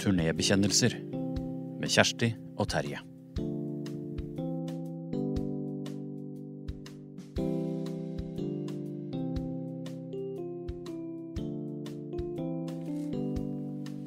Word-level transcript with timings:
Turnébekjennelser 0.00 0.94
med 1.80 1.88
Kjersti 1.92 2.30
og 2.56 2.68
Terje. 2.72 3.00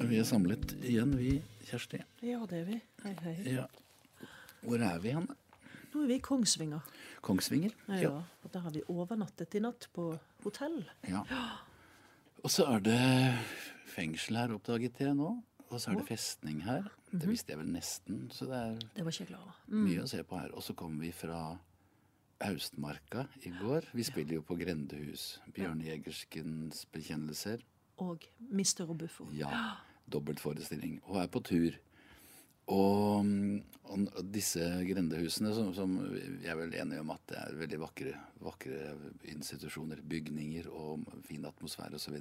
Vi 0.04 0.18
er 0.20 0.26
samlet 0.28 0.74
igjen, 0.84 1.14
vi, 1.18 1.38
Kjersti. 1.68 1.98
Ja, 2.26 2.42
det 2.50 2.60
er 2.60 2.66
vi. 2.68 2.76
Hei, 3.04 3.14
hei. 3.24 3.34
Ja. 3.56 3.64
Hvor 4.64 4.82
er 4.84 5.00
vi 5.02 5.14
hen? 5.16 5.26
Nå 5.94 6.02
er 6.04 6.10
vi 6.10 6.18
i 6.18 6.22
Kongsvinger. 6.22 6.84
Kongsvinger? 7.24 7.72
Ja, 7.88 8.12
og 8.44 8.52
Der 8.52 8.60
har 8.66 8.74
vi 8.74 8.82
overnattet 8.92 9.54
i 9.56 9.62
natt 9.64 9.88
på 9.94 10.12
hotell. 10.44 10.84
ja. 11.08 11.24
Og 12.44 12.50
så 12.52 12.66
er 12.68 12.80
det 12.84 12.98
fengsel 13.88 14.36
her, 14.36 14.52
oppdaget 14.52 14.98
jeg 15.00 15.14
nå. 15.16 15.30
Og 15.70 15.80
så 15.80 15.90
er 15.90 16.00
det 16.00 16.06
festning 16.08 16.60
her. 16.64 16.88
Det 17.10 17.28
visste 17.28 17.54
jeg 17.54 17.60
vel 17.60 17.70
nesten, 17.72 18.26
så 18.34 18.46
det 18.50 18.58
er 18.58 18.74
Det 18.96 19.20
jeg 19.20 19.38
over. 19.38 19.54
mye 19.68 20.02
å 20.02 20.08
se 20.10 20.22
på 20.22 20.38
her. 20.38 20.52
Og 20.54 20.62
så 20.62 20.74
kommer 20.74 21.00
vi 21.00 21.12
fra 21.12 21.58
Austmarka 22.44 23.26
i 23.42 23.52
går. 23.60 23.88
Vi 23.94 24.04
spiller 24.04 24.34
jo 24.38 24.42
på 24.42 24.56
Grendehus. 24.60 25.40
Bjørn 25.54 25.80
Jegerskens 25.82 26.84
bekjennelser. 26.92 27.62
Og 28.02 28.26
Mister 28.50 28.90
og 28.90 28.98
Buffo. 28.98 29.28
Ja. 29.32 29.78
Dobbeltforestilling. 30.10 31.00
Og 31.08 31.22
er 31.22 31.30
på 31.32 31.40
tur. 31.40 31.78
Og, 32.72 33.26
og 33.92 34.04
disse 34.32 34.64
grendehusene, 34.88 35.52
som, 35.54 35.72
som 35.76 35.96
vi 36.10 36.48
er 36.48 36.56
vel 36.56 36.72
enige 36.80 37.02
om 37.04 37.10
at 37.12 37.20
det 37.28 37.40
er 37.42 37.58
veldig 37.60 37.80
vakre, 37.82 38.14
vakre 38.40 38.94
institusjoner, 39.28 40.00
bygninger 40.00 40.70
og 40.72 41.04
fin 41.28 41.44
atmosfære 41.44 42.00
osv. 42.00 42.16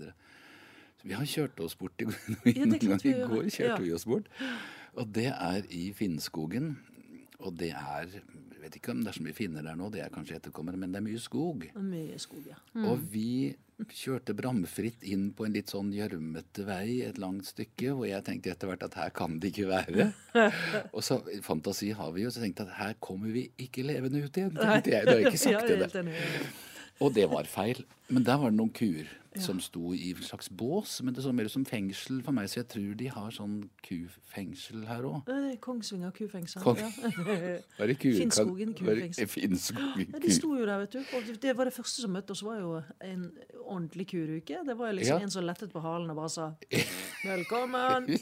Vi 1.04 1.14
har 1.18 1.26
kjørt 1.28 1.60
oss 1.66 1.76
bort 1.76 2.00
i, 2.00 2.06
er 2.06 2.78
klart 2.80 3.06
I 3.10 3.14
går 3.28 3.50
kjørte 3.52 3.68
Ja. 3.68 3.78
vi 3.82 3.92
oss 3.98 4.06
bort. 4.06 4.30
Og 4.96 5.10
det 5.12 5.28
er 5.34 5.66
i 5.74 5.92
Finnskogen. 5.98 6.76
Og 7.44 7.58
det 7.60 7.74
er 7.76 8.08
Jeg 8.14 8.70
vet 8.70 8.76
ikke 8.80 8.92
om 8.94 9.02
det 9.04 9.10
er 9.12 9.16
så 9.18 9.24
mye 9.26 9.36
finner 9.36 9.62
der 9.66 9.76
nå, 9.76 9.90
det 9.92 10.00
er 10.00 10.08
kanskje 10.14 10.38
etterkommere, 10.38 10.78
men 10.80 10.94
det 10.94 11.02
er 11.02 11.04
mye 11.04 11.20
skog. 11.20 11.66
Mye 11.76 12.16
skog, 12.24 12.46
ja. 12.48 12.56
Og 12.88 13.02
vi 13.12 13.54
kjørte 13.92 14.32
bramfritt 14.38 15.04
inn 15.04 15.34
på 15.36 15.44
en 15.44 15.52
litt 15.58 15.68
sånn 15.74 15.90
gjørmete 15.92 16.64
vei 16.64 17.02
et 17.04 17.18
langt 17.20 17.44
stykke, 17.50 17.92
hvor 17.92 18.08
jeg 18.08 18.24
tenkte 18.24 18.54
etter 18.54 18.70
hvert 18.72 18.86
at 18.88 18.94
her 18.96 19.10
kan 19.12 19.36
det 19.44 19.52
ikke 19.52 19.68
være. 19.68 20.06
og 20.96 21.04
så 21.04 21.18
fantasi 21.44 21.92
har 21.92 22.14
vi 22.16 22.24
jo, 22.24 22.32
så 22.32 22.40
tenkte 22.40 22.64
jeg 22.64 22.72
at 22.72 22.78
her 22.80 22.94
kommer 23.04 23.34
vi 23.36 23.50
ikke 23.60 23.84
levende 23.84 24.24
ut 24.24 24.32
igjen. 24.40 24.56
tenkte 24.56 24.96
jeg. 24.96 25.04
Det 25.10 25.12
har 25.12 25.20
jeg 25.20 25.34
ikke 25.34 25.52
Ja, 25.52 25.60
sagt 25.60 25.98
det. 26.00 26.08
Og 27.04 27.12
det 27.14 27.26
var 27.32 27.44
feil. 27.52 27.84
Men 28.10 28.24
der 28.24 28.38
var 28.40 28.50
det 28.54 28.58
noen 28.60 28.72
kuer 28.76 29.10
som 29.42 29.58
sto 29.60 29.94
i 29.98 30.12
en 30.14 30.22
slags 30.22 30.48
bås. 30.54 31.00
Men 31.04 31.16
det 31.16 31.24
så 31.26 31.32
mer 31.34 31.48
ut 31.50 31.52
som 31.52 31.64
fengsel 31.66 32.20
for 32.24 32.32
meg, 32.38 32.46
så 32.52 32.60
jeg 32.62 32.68
tror 32.70 32.92
de 33.00 33.08
har 33.10 33.32
sånn 33.34 33.56
kufengsel 33.82 34.84
her 34.88 35.02
òg. 35.10 35.28
Eh, 35.34 35.56
Kongsvinger 35.64 36.12
kufengsel. 36.14 36.62
Kong- 36.62 36.78
Ja. 36.78 36.90
Var 37.80 37.88
det 37.90 37.98
kuer? 38.00 38.20
Finnskogen 38.22 38.76
kan- 38.78 38.86
var 38.88 38.96
det- 39.00 39.10
kufengsel. 39.18 39.28
Finnskogen 39.34 40.14
Ja, 40.14 40.20
de 40.20 40.32
sto 40.38 40.54
jo 40.56 40.66
der, 40.70 40.78
vet 40.86 40.92
du. 40.92 41.00
Og 41.18 41.34
det 41.42 41.56
var 41.58 41.66
det 41.66 41.74
første 41.74 42.02
som 42.06 42.14
møtte 42.14 42.32
oss, 42.32 42.44
var 42.46 42.60
jo 42.62 42.84
en 43.02 43.32
ordentlig 43.66 44.08
kuruke. 44.14 44.62
Det 44.70 44.78
var 44.78 44.92
jo 44.94 45.00
liksom 45.00 45.18
Ja. 45.20 45.24
en 45.24 45.32
som 45.32 45.44
lettet 45.50 45.72
på 45.74 45.82
halen 45.82 46.10
og 46.12 46.16
bare 46.16 46.30
sa 46.30 46.54
'velkommen'. 47.26 48.20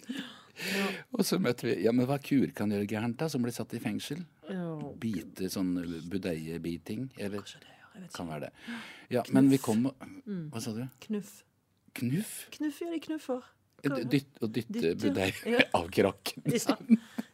Og 1.14 1.20
så 1.26 1.40
møtte 1.40 1.64
vi 1.64 1.84
Ja, 1.84 1.92
men 1.92 2.06
hva 2.06 2.18
kuer 2.22 2.52
kan 2.54 2.70
gjøre 2.70 2.88
gærent, 2.88 3.18
da? 3.18 3.28
Som 3.28 3.42
blir 3.44 3.52
satt 3.52 3.74
i 3.74 3.80
fengsel? 3.80 4.26
Ja, 4.50 4.78
Bite, 5.00 5.50
sånn 5.50 5.76
budeiebiting? 6.10 7.10
Eller 7.18 7.38
kanskje 7.40 7.60
det, 7.60 7.68
ja. 7.80 7.81
Kan 8.16 8.30
være 8.32 8.48
det. 8.48 8.52
Ja, 9.12 9.24
men 9.36 9.50
vi 9.52 9.60
kom 9.62 9.90
Mm. 10.26 10.50
Hva 10.54 10.62
sa 10.64 10.74
du? 10.76 10.84
Knuff. 11.08 11.42
Knuff? 11.98 12.36
Knuff, 12.56 12.82
ja, 12.82 12.92
de 12.92 13.00
knuffer. 13.04 13.48
Dytt, 13.82 14.36
å 14.46 14.48
dytte 14.48 14.92
ja. 15.50 15.64
av 15.80 15.90
krakken. 15.92 16.46
Ja. 16.46 16.78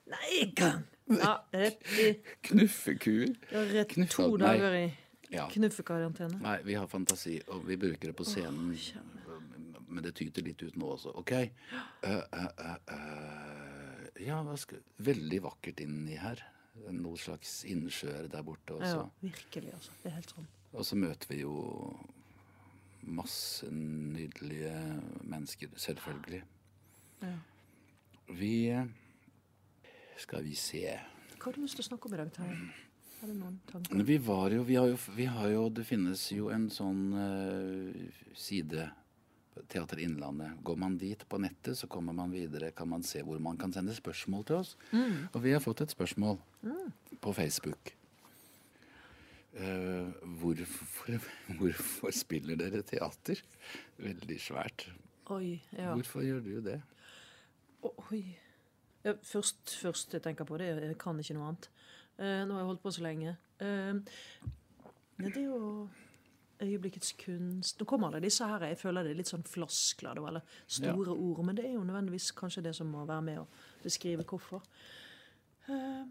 Nei, 0.07 0.45
kan 0.55 0.85
Ja, 1.07 1.33
rett 1.51 1.83
i 1.99 2.13
Knuffekuer? 2.47 3.35
rett 3.73 3.91
Knuff, 3.93 4.15
to 4.15 4.29
dager 4.39 4.75
i 4.75 4.87
knuffekarantene. 5.27 6.39
Nei, 6.39 6.57
vi 6.63 6.75
har 6.79 6.87
fantasi, 6.87 7.37
og 7.51 7.65
vi 7.67 7.77
bruker 7.79 8.11
det 8.11 8.15
på 8.15 8.25
scenen. 8.27 8.71
Men 9.87 10.03
det 10.03 10.13
tyter 10.19 10.43
litt 10.43 10.61
ut 10.63 10.75
nå 10.79 10.91
også. 10.95 11.13
OK. 11.19 11.33
Uh, 12.03 12.21
uh, 12.31 12.75
uh, 12.91 14.07
ja, 14.19 14.41
hva 14.43 14.55
skal 14.59 14.83
Veldig 15.03 15.41
vakkert 15.45 15.81
inni 15.83 16.17
her. 16.19 16.43
Noe 16.97 17.17
slags 17.19 17.59
innsjøer 17.67 18.29
der 18.31 18.45
borte 18.47 18.77
også. 18.77 19.01
Ja, 19.03 19.07
virkelig, 19.21 19.73
altså. 19.75 19.95
Det 20.03 20.11
er 20.11 20.15
helt 20.19 20.33
sånn. 20.35 20.47
Og 20.73 20.85
så 20.85 20.97
møter 20.99 21.31
vi 21.31 21.41
jo 21.41 21.55
masse 23.07 23.69
nydelige 23.71 24.73
mennesker, 25.23 25.71
selvfølgelig. 25.79 26.43
Ja. 27.21 27.37
Vi 28.37 28.75
Skal 30.17 30.43
vi 30.43 30.55
se 30.55 30.81
Hva 31.37 31.45
har 31.45 31.55
du 31.55 31.61
lyst 31.61 31.77
til 31.77 31.85
å 31.85 31.87
snakke 31.87 32.09
om 32.09 32.15
i 32.15 32.19
dag, 32.19 32.31
Terje? 32.35 32.55
Har 33.17 33.29
du 33.29 33.33
noen 33.37 33.59
tanker? 33.69 34.03
Vi 34.05 34.17
var 34.21 34.53
jo, 34.53 34.63
vi 34.67 34.75
har 34.75 34.89
jo, 34.91 34.97
vi 35.15 35.25
har 35.25 35.49
jo 35.53 35.67
Det 35.69 35.85
finnes 35.87 36.25
jo 36.33 36.49
en 36.53 36.67
sånn 36.73 37.03
uh, 37.15 38.33
side 38.37 38.89
Teater 39.71 40.01
Innlandet. 40.03 40.57
Går 40.63 40.79
man 40.79 40.97
dit 41.01 41.23
på 41.29 41.39
nettet, 41.41 41.77
så 41.79 41.89
kommer 41.91 42.15
man 42.15 42.33
videre, 42.33 42.71
kan 42.75 42.89
man 42.89 43.03
se 43.03 43.23
hvor 43.25 43.39
man 43.43 43.57
kan 43.57 43.73
sende 43.73 43.95
spørsmål 43.95 44.47
til 44.47 44.61
oss. 44.61 44.73
Og 45.33 45.39
vi 45.43 45.55
har 45.55 45.63
fått 45.63 45.85
et 45.85 45.93
spørsmål 45.93 46.39
på 47.21 47.33
Facebook. 47.33 47.97
Uh, 49.57 50.13
hvorfor, 50.37 51.17
hvorfor 51.57 52.11
spiller 52.13 52.59
dere 52.59 52.83
teater? 52.85 53.41
Veldig 53.97 54.37
svært. 54.41 54.85
Oi, 55.33 55.57
ja. 55.73 55.95
Hvorfor 55.95 56.21
gjør 56.21 56.43
du 56.45 56.59
det? 56.61 56.81
Oi. 58.11 58.21
Ja, 59.05 59.15
først, 59.23 59.73
først 59.81 60.13
jeg 60.13 60.21
tenker 60.21 60.45
på 60.45 60.59
det, 60.61 60.69
jeg 60.77 60.97
kan 61.01 61.17
ikke 61.19 61.37
noe 61.39 61.49
annet. 61.49 61.69
Uh, 62.19 62.43
nå 62.45 62.53
har 62.53 62.61
jeg 62.61 62.69
holdt 62.69 62.83
på 62.85 62.93
så 62.93 63.05
lenge. 63.07 63.33
Uh, 63.57 63.97
det 65.17 65.33
er 65.33 65.47
jo 65.47 65.87
øyeblikkets 66.61 67.13
kunst. 67.25 67.79
Nå 67.79 67.85
kommer 67.85 68.07
alle 68.07 68.21
disse 68.23 68.45
her, 68.47 68.65
jeg 68.65 68.77
føler 68.77 69.03
det 69.03 69.11
er 69.11 69.19
litt 69.19 69.29
sånn 69.29 69.45
floskler, 69.45 70.17
eller 70.27 70.45
store 70.67 71.13
ord, 71.13 71.43
men 71.45 71.57
det 71.57 71.65
er 71.65 71.75
jo 71.75 71.83
nødvendigvis 71.85 72.31
kanskje 72.37 72.63
det 72.65 72.75
som 72.75 72.89
må 72.91 73.05
være 73.05 73.25
med 73.29 73.41
å 73.43 73.47
beskrive 73.83 74.25
hvorfor. 74.27 74.63
Eh, 75.69 76.05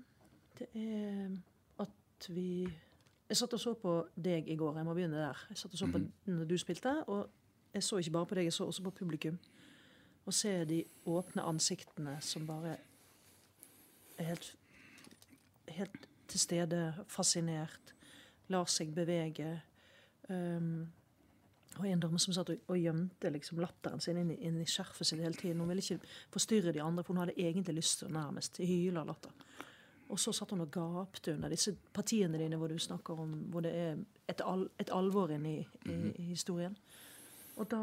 det 0.59 0.69
er 0.75 1.39
at 1.83 2.29
vi 2.29 2.69
Jeg 3.29 3.37
satt 3.37 3.55
og 3.57 3.59
så 3.59 3.73
på 3.75 3.93
deg 4.15 4.47
i 4.47 4.55
går, 4.55 4.77
jeg 4.79 4.87
må 4.87 4.93
begynne 4.95 5.19
der. 5.19 5.39
Jeg 5.51 5.59
satt 5.59 5.73
og 5.75 5.79
så 5.79 5.87
på 5.91 5.99
når 6.31 6.45
du 6.47 6.59
spilte, 6.63 6.93
og 7.11 7.27
jeg 7.75 7.83
så 7.83 7.99
ikke 7.99 8.13
bare 8.15 8.27
på 8.27 8.37
deg, 8.39 8.45
jeg 8.47 8.53
så 8.53 8.67
også 8.71 8.85
på 8.85 8.93
publikum. 9.01 9.39
Å 10.27 10.31
se 10.31 10.53
de 10.65 10.85
åpne 11.11 11.43
ansiktene 11.43 12.15
som 12.23 12.47
bare 12.47 12.77
er 14.19 14.31
helt, 14.31 14.55
helt 15.67 16.07
til 16.29 16.41
stede, 16.41 16.95
fascinert, 17.11 17.93
lar 18.49 18.71
seg 18.71 18.95
bevege. 18.95 19.57
Um, 20.29 20.87
og 21.77 21.85
en 21.87 22.01
dame 22.01 22.19
som 22.23 22.33
satt 22.33 22.51
og, 22.55 22.69
og 22.73 22.79
gjemte 22.81 23.31
liksom 23.35 23.61
latteren 23.61 24.01
sin 24.01 24.17
inn 24.21 24.31
i, 24.33 24.39
inn 24.49 24.61
i 24.63 24.69
skjerfet 24.69 25.11
sitt 25.11 25.21
hele 25.21 25.37
tiden. 25.37 25.61
Hun 25.61 25.69
ville 25.69 25.85
ikke 25.85 26.13
forstyrre 26.33 26.73
de 26.73 26.83
andre, 26.83 27.05
for 27.05 27.13
hun 27.13 27.25
hadde 27.25 27.37
egentlig 27.37 27.77
lyst 27.77 28.01
til 28.01 28.09
å 28.09 28.15
nærmest 28.17 28.63
hyle 28.63 29.03
av 29.03 29.11
latter. 29.11 29.35
Og 30.07 30.21
så 30.23 30.33
satt 30.33 30.55
hun 30.55 30.63
og 30.63 30.71
gapte 30.73 31.35
under 31.35 31.51
disse 31.53 31.75
partiene 31.93 32.39
dine 32.41 32.57
hvor 32.61 32.71
du 32.71 32.79
snakker 32.79 33.19
om 33.27 33.35
hvor 33.53 33.67
det 33.67 33.75
er 33.75 33.99
et, 34.31 34.41
al 34.41 34.69
et 34.81 34.93
alvor 34.95 35.35
inni 35.35 35.59
i, 35.61 35.99
i 36.15 36.31
historien. 36.31 36.77
Og 37.57 37.69
da 37.71 37.83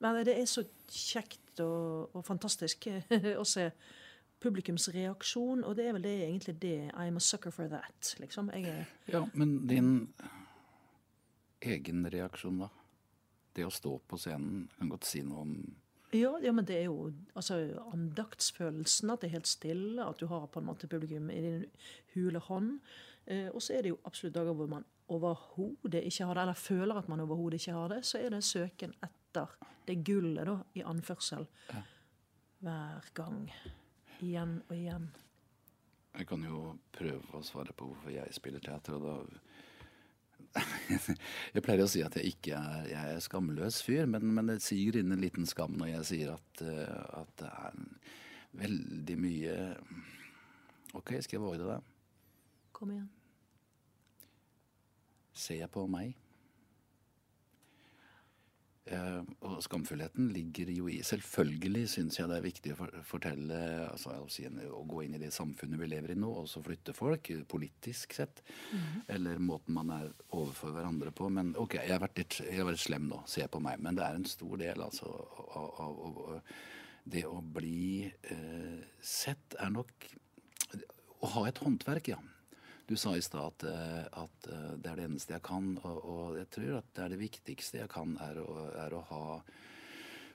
men 0.00 0.22
det 0.24 0.32
er 0.40 0.46
så 0.48 0.64
kjekt 0.88 1.60
og, 1.60 2.14
og 2.16 2.24
fantastisk 2.24 2.88
å 3.40 3.44
se 3.44 3.68
publikums 4.40 4.88
reaksjon, 4.94 5.66
og 5.68 5.74
det 5.76 5.86
er 5.86 5.96
vel 5.96 6.06
det 6.06 6.14
egentlig 6.24 6.54
det 6.62 6.76
I'm 6.96 7.20
a 7.20 7.20
sucker 7.20 7.52
for 7.52 7.68
that. 7.68 8.14
liksom. 8.18 8.48
Jeg 8.56 8.64
er, 8.64 8.84
Ja, 9.12 9.26
men 9.34 9.68
din 9.68 10.08
egen 11.60 12.06
reaksjon, 12.10 12.64
da? 12.64 12.70
Det 13.56 13.66
å 13.66 13.74
stå 13.74 13.96
på 14.06 14.18
scenen, 14.20 14.68
kan 14.78 14.90
godt 14.92 15.08
si 15.08 15.22
noe 15.26 15.44
om 15.44 15.54
ja, 16.10 16.32
ja, 16.42 16.50
men 16.50 16.66
det 16.66 16.74
er 16.74 16.88
jo 16.88 17.12
altså, 17.38 17.60
andaktsfølelsen, 17.92 19.12
at 19.12 19.22
det 19.22 19.28
er 19.28 19.36
helt 19.36 19.46
stille, 19.46 20.02
at 20.02 20.18
du 20.18 20.26
har 20.26 20.48
på 20.50 20.58
en 20.58 20.66
måte 20.66 20.88
publikum 20.90 21.28
i 21.30 21.38
din 21.44 21.60
hule 22.16 22.40
hånd. 22.42 22.80
Eh, 23.30 23.46
og 23.54 23.62
så 23.62 23.76
er 23.76 23.86
det 23.86 23.92
jo 23.92 24.00
absolutt 24.08 24.34
dager 24.34 24.56
hvor 24.58 24.66
man 24.72 24.86
overhodet 25.10 26.02
ikke 26.08 26.26
har 26.26 26.34
det, 26.34 26.42
eller 26.42 26.58
føler 26.58 26.98
at 26.98 27.08
man 27.12 27.22
overhodet 27.22 27.60
ikke 27.60 27.76
har 27.76 27.94
det. 27.94 28.00
Så 28.06 28.18
er 28.18 28.34
det 28.34 28.42
søken 28.42 28.96
etter 29.06 29.54
det 29.86 30.00
gullet, 30.06 30.42
da, 30.50 30.56
i 30.74 30.82
anførsel. 30.82 31.46
Hver 32.58 33.12
gang. 33.14 33.44
Igjen 34.20 34.58
og 34.66 34.74
igjen. 34.76 35.06
Jeg 36.18 36.26
kan 36.26 36.42
jo 36.42 36.74
prøve 36.90 37.38
å 37.38 37.46
svare 37.46 37.72
på 37.72 37.86
hvorfor 37.86 38.10
jeg 38.10 38.34
spiller 38.34 38.62
teater, 38.64 38.98
og 38.98 39.06
da 39.06 39.14
Jeg 41.54 41.62
pleier 41.62 41.84
å 41.84 41.90
si 41.90 42.02
at 42.02 42.16
jeg 42.18 42.34
ikke 42.34 42.58
er, 42.58 42.88
jeg 42.90 43.14
er 43.14 43.22
skamløs 43.22 43.80
fyr, 43.86 44.08
men, 44.10 44.24
men 44.34 44.50
det 44.50 44.60
siger 44.64 44.98
inn 45.00 45.14
en 45.14 45.22
liten 45.22 45.46
skam 45.48 45.76
når 45.78 45.92
jeg 45.92 46.08
sier 46.10 46.32
at, 46.34 46.64
eh, 46.64 47.20
at 47.20 47.30
det 47.38 47.50
er 47.50 47.78
veldig 48.60 49.16
mye 49.20 49.56
OK, 50.98 51.14
skal 51.22 51.36
jeg 51.36 51.44
våge 51.44 51.60
det, 51.60 51.68
da? 51.70 51.78
Kom 52.74 52.90
igjen. 52.90 53.06
Ser 55.36 55.60
jeg 55.62 55.70
på 55.70 55.84
meg? 55.90 56.16
Eh, 58.90 59.20
og 59.46 59.60
skamfullheten 59.62 60.32
ligger 60.34 60.70
jo 60.74 60.88
i 60.90 60.96
Selvfølgelig 61.06 61.84
syns 61.92 62.18
jeg 62.18 62.30
det 62.30 62.38
er 62.40 62.46
viktig 62.46 62.72
å 62.74 62.78
for, 62.80 62.94
fortelle 63.06 63.60
altså, 63.86 64.16
å, 64.18 64.80
gå 64.90 65.04
inn 65.04 65.14
i 65.14 65.20
det 65.22 65.30
samfunnet 65.34 65.78
vi 65.78 65.90
lever 65.92 66.14
i 66.14 66.18
nå, 66.18 66.30
og 66.42 66.48
så 66.50 66.62
flytte 66.64 66.94
folk, 66.96 67.30
politisk 67.50 68.16
sett. 68.18 68.42
Eller 69.10 69.38
måten 69.42 69.76
man 69.78 69.92
er 69.94 70.10
overfor 70.34 70.74
hverandre 70.74 71.14
på. 71.14 71.30
Men 71.30 71.54
OK, 71.60 71.78
jeg 71.78 71.94
har 71.94 72.02
vært 72.02 72.18
litt, 72.22 72.40
jeg 72.42 72.58
har 72.58 72.68
vært 72.70 72.82
slem 72.82 73.06
nå, 73.12 73.22
se 73.30 73.46
på 73.46 73.62
meg. 73.62 73.78
Men 73.84 73.98
det 73.98 74.06
er 74.06 74.18
en 74.18 74.28
stor 74.28 74.58
del, 74.60 74.82
altså, 74.88 75.14
av, 75.54 75.70
av, 75.86 76.02
av 76.10 76.42
det 77.10 77.24
å 77.28 77.38
bli 77.40 78.04
eh, 78.06 78.82
sett 79.00 79.56
er 79.58 79.72
nok 79.72 80.10
Å 81.20 81.28
ha 81.34 81.42
et 81.48 81.58
håndverk, 81.60 82.14
ja. 82.14 82.20
Du 82.90 82.96
sa 82.96 83.12
i 83.16 83.22
stad 83.22 83.46
at, 83.46 83.62
eh, 83.62 84.22
at, 84.22 84.46
eh, 84.50 84.70
det 84.82 84.88
er 84.90 84.96
det 84.98 85.04
eneste 85.06 85.36
jeg 85.36 85.42
kan, 85.46 85.66
og, 85.86 85.98
og, 86.02 86.38
jeg 86.40 86.48
tror 86.50 86.78
at 86.80 86.86
det 86.96 87.02
er 87.04 87.12
det 87.12 87.18
viktigste 87.20 87.78
jeg 87.78 87.90
kan, 87.92 88.16
er 88.18 88.40
å, 88.42 88.54
er 88.82 88.96
å 88.98 89.02
ha 89.12 89.26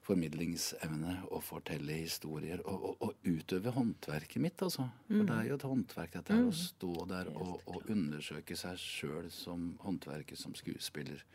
formidlingsevne 0.06 1.18
og 1.36 1.42
fortelle 1.44 1.98
historier. 2.00 2.62
Og, 2.63 2.86
og, 2.88 3.02
og, 3.04 3.25
utøve 3.28 3.74
håndverket 3.75 4.40
mitt, 4.40 4.63
altså. 4.63 4.86
For 5.10 5.28
det 5.28 5.36
er 5.36 5.50
jo 5.50 5.57
et 5.57 5.66
håndverk 5.68 6.16
dette 6.16 6.38
her, 6.38 6.48
å 6.48 6.54
stå 6.56 6.94
der 7.10 7.31
og, 7.34 7.57
og 7.68 7.92
undersøke 7.92 8.56
seg 8.56 8.80
sjøl 8.80 9.28
som 9.34 9.74
håndverker, 9.84 10.40
som 10.40 10.56
skuespiller. 10.56 11.25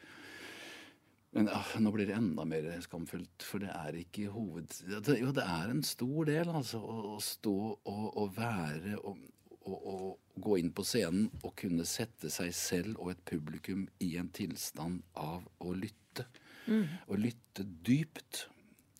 Men 1.36 1.50
ah, 1.52 1.74
nå 1.84 1.92
blir 1.94 2.08
det 2.08 2.16
enda 2.16 2.46
mer 2.48 2.70
skamfullt, 2.86 3.44
for 3.44 3.60
det 3.60 3.74
er 3.74 4.00
ikke 4.00 4.32
hoved... 4.32 4.72
Jo, 4.88 5.34
det 5.36 5.44
er 5.44 5.74
en 5.74 5.84
stor 5.84 6.32
del, 6.32 6.48
altså, 6.48 6.80
å, 6.80 6.96
å 7.12 7.20
stå 7.22 7.58
og, 7.76 8.08
og 8.08 8.32
være 8.40 8.96
og, 9.04 9.20
å, 9.66 9.72
å, 9.74 9.96
gå 10.40 10.56
inn 10.60 10.70
på 10.72 10.84
scenen 10.86 11.26
og 11.44 11.52
kunne 11.60 11.84
sette 11.88 12.30
seg 12.32 12.52
selv 12.56 13.00
og 13.02 13.12
et 13.12 13.24
publikum 13.28 13.84
i 14.00 14.14
en 14.20 14.30
tilstand 14.32 15.02
av 15.20 15.44
å 15.60 15.74
lytte. 15.76 16.24
Mm. 16.66 16.86
Å 17.10 17.18
lytte 17.18 17.66
dypt. 17.84 18.46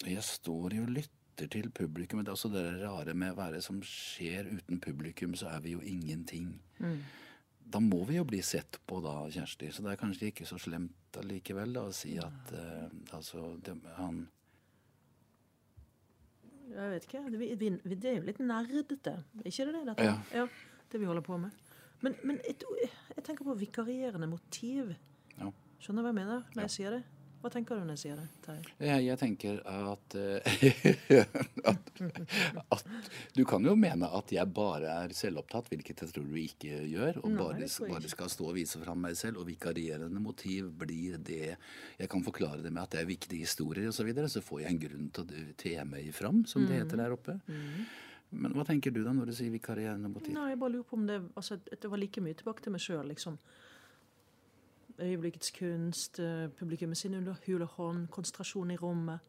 Jeg 0.05 0.25
står 0.27 0.77
jo 0.77 0.85
og 0.85 0.93
lytter 0.99 1.49
til 1.53 1.71
publikum. 1.73 2.21
Det 2.21 2.33
er 2.33 2.37
også 2.37 2.53
det 2.53 2.67
rare 2.83 3.15
med 3.17 3.37
hva 3.39 3.49
det 3.55 3.62
som 3.65 3.81
skjer 3.85 4.51
uten 4.51 4.83
publikum, 4.85 5.33
så 5.39 5.49
er 5.55 5.65
vi 5.65 5.77
jo 5.79 5.81
ingenting. 5.81 6.53
Mm. 6.81 7.01
Da 7.71 7.81
må 7.81 8.03
vi 8.09 8.19
jo 8.19 8.27
bli 8.29 8.43
sett 8.45 8.81
på 8.89 9.01
da, 9.05 9.15
Kjersti. 9.33 9.71
Så 9.73 9.85
det 9.87 9.95
er 9.95 10.01
kanskje 10.01 10.31
ikke 10.33 10.49
så 10.49 10.59
slemt 10.61 11.17
allikevel 11.21 11.73
da, 11.77 11.87
å 11.89 11.95
si 11.95 12.17
at 12.21 12.53
uh, 12.53 12.91
altså 13.17 13.55
det, 13.65 13.79
han 13.97 14.27
jeg 16.70 16.90
vet 16.94 17.06
ikke. 17.08 17.22
Det, 17.34 17.70
det 18.02 18.11
er 18.11 18.19
jo 18.19 18.26
litt 18.26 18.43
nerdete. 18.43 19.17
Ikke 19.44 19.67
det 19.69 19.84
det? 19.88 19.96
Ja. 20.06 20.17
ja. 20.34 20.46
Det 20.90 21.00
vi 21.00 21.08
holder 21.08 21.25
på 21.26 21.38
med. 21.38 21.50
Men, 22.00 22.17
men 22.25 22.38
et, 22.49 22.64
jeg 23.17 23.25
tenker 23.26 23.44
på 23.44 23.55
vikarierende 23.61 24.28
motiv. 24.31 24.94
Ja. 25.37 25.50
Skjønner 25.81 26.02
du 26.02 26.08
hva 26.08 26.12
jeg 26.12 26.20
mener 26.20 26.46
når 26.55 26.67
jeg 26.67 26.75
sier 26.76 26.96
det? 26.96 27.02
Hva 27.40 27.48
tenker 27.48 27.78
du 27.78 27.87
når 27.87 27.96
jeg 27.96 28.00
sier 28.02 28.19
det? 28.20 28.26
Terje? 28.44 28.72
Jeg, 28.84 29.04
jeg 29.06 29.16
tenker 29.20 29.60
at, 29.64 30.16
uh, 30.16 30.48
at, 31.70 31.92
at, 32.76 32.90
Du 33.37 33.42
kan 33.48 33.64
jo 33.64 33.72
mene 33.81 34.10
at 34.19 34.34
jeg 34.34 34.52
bare 34.52 34.90
er 35.06 35.14
selvopptatt, 35.16 35.70
hvilket 35.72 36.04
jeg 36.04 36.12
tror 36.12 36.26
du 36.28 36.37
ikke 36.37 36.82
gjør. 36.90 37.22
Og 37.22 37.32
Nei, 37.32 37.38
bare, 37.40 37.70
bare, 37.94 38.12
skal 38.12 38.32
stå 38.32 38.50
og 38.50 38.58
vise 38.58 38.82
fram 38.82 39.00
meg 39.06 39.16
selv. 39.16 39.40
Og 39.40 39.48
vikarierende 39.48 40.20
motiv 40.20 40.69
blir 40.82 41.16
det 41.16 41.54
Jeg 41.54 42.10
kan 42.12 42.26
forklare 42.26 42.60
det 42.64 42.75
med 42.75 42.84
at 42.84 42.92
det 42.92 43.02
er 43.04 43.08
viktige 43.08 43.48
historier 43.48 43.88
osv. 43.88 44.00
Så, 44.00 44.08
videre, 44.08 44.28
så 44.32 44.44
får 44.44 44.62
jeg 44.64 44.75
en 44.75 44.84
grunn 44.84 45.10
til 45.16 45.25
å 45.25 45.42
te 45.60 45.75
meg 45.88 46.12
fram, 46.16 46.44
som 46.48 46.69
det 46.69 46.82
heter 46.82 46.96
mm. 46.96 47.02
der 47.04 47.16
oppe. 47.16 47.40
Mm. 47.48 47.88
Men 48.31 48.54
hva 48.54 48.64
tenker 48.69 48.92
du 48.94 49.02
da 49.02 49.12
når 49.16 49.32
du 49.32 49.37
sier 49.37 49.52
vikarierende 49.52 50.12
motiv? 50.12 50.32
Nei, 50.37 50.52
jeg 50.52 50.60
bare 50.60 50.76
lurer 50.76 50.87
på 50.87 51.00
om 51.00 51.08
det, 51.08 51.19
altså, 51.34 51.58
det 51.72 51.88
var 51.90 52.00
like 52.00 52.22
mye 52.22 52.37
tilbake 52.38 52.64
til 52.64 52.76
meg 52.76 52.84
sjøl, 52.84 53.02
liksom 53.10 53.40
øyeblikkets 55.00 55.50
kunst, 55.56 56.20
eh, 56.20 56.49
publikummet 56.58 56.97
sin 56.97 57.14
under 57.14 57.37
hule 57.47 57.64
hånd, 57.64 58.08
konsentrasjon 58.08 58.70
i 58.70 58.76
rommet. 58.76 59.20